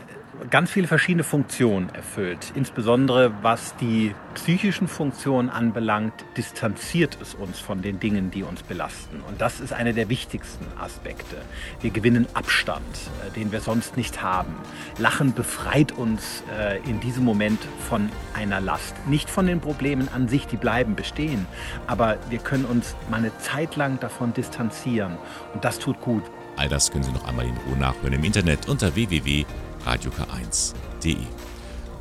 [0.49, 2.51] ganz viele verschiedene Funktionen erfüllt.
[2.55, 9.21] Insbesondere was die psychischen Funktionen anbelangt, distanziert es uns von den Dingen, die uns belasten.
[9.27, 11.37] Und das ist einer der wichtigsten Aspekte.
[11.81, 12.81] Wir gewinnen Abstand,
[13.27, 14.55] äh, den wir sonst nicht haben.
[14.97, 17.59] Lachen befreit uns äh, in diesem Moment
[17.89, 18.95] von einer Last.
[19.07, 21.45] Nicht von den Problemen an sich, die bleiben bestehen,
[21.87, 25.17] aber wir können uns mal eine Zeit lang davon distanzieren.
[25.53, 26.23] Und das tut gut.
[26.55, 29.45] All das können Sie noch einmal in Ruhe nachhören im Internet unter www
[29.85, 31.17] radiok1.de.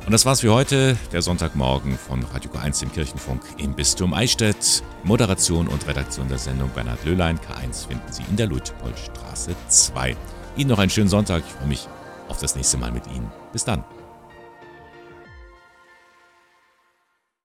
[0.05, 4.83] Und das war's für heute, der Sonntagmorgen von Radio K1 im Kirchenfunk im Bistum Eichstätt.
[5.03, 7.37] Moderation und Redaktion der Sendung Bernhard Löhlein.
[7.37, 10.15] K1 finden Sie in der Luitpoldstraße 2.
[10.57, 11.43] Ihnen noch einen schönen Sonntag.
[11.45, 11.87] Ich freue mich
[12.29, 13.31] auf das nächste Mal mit Ihnen.
[13.51, 13.83] Bis dann.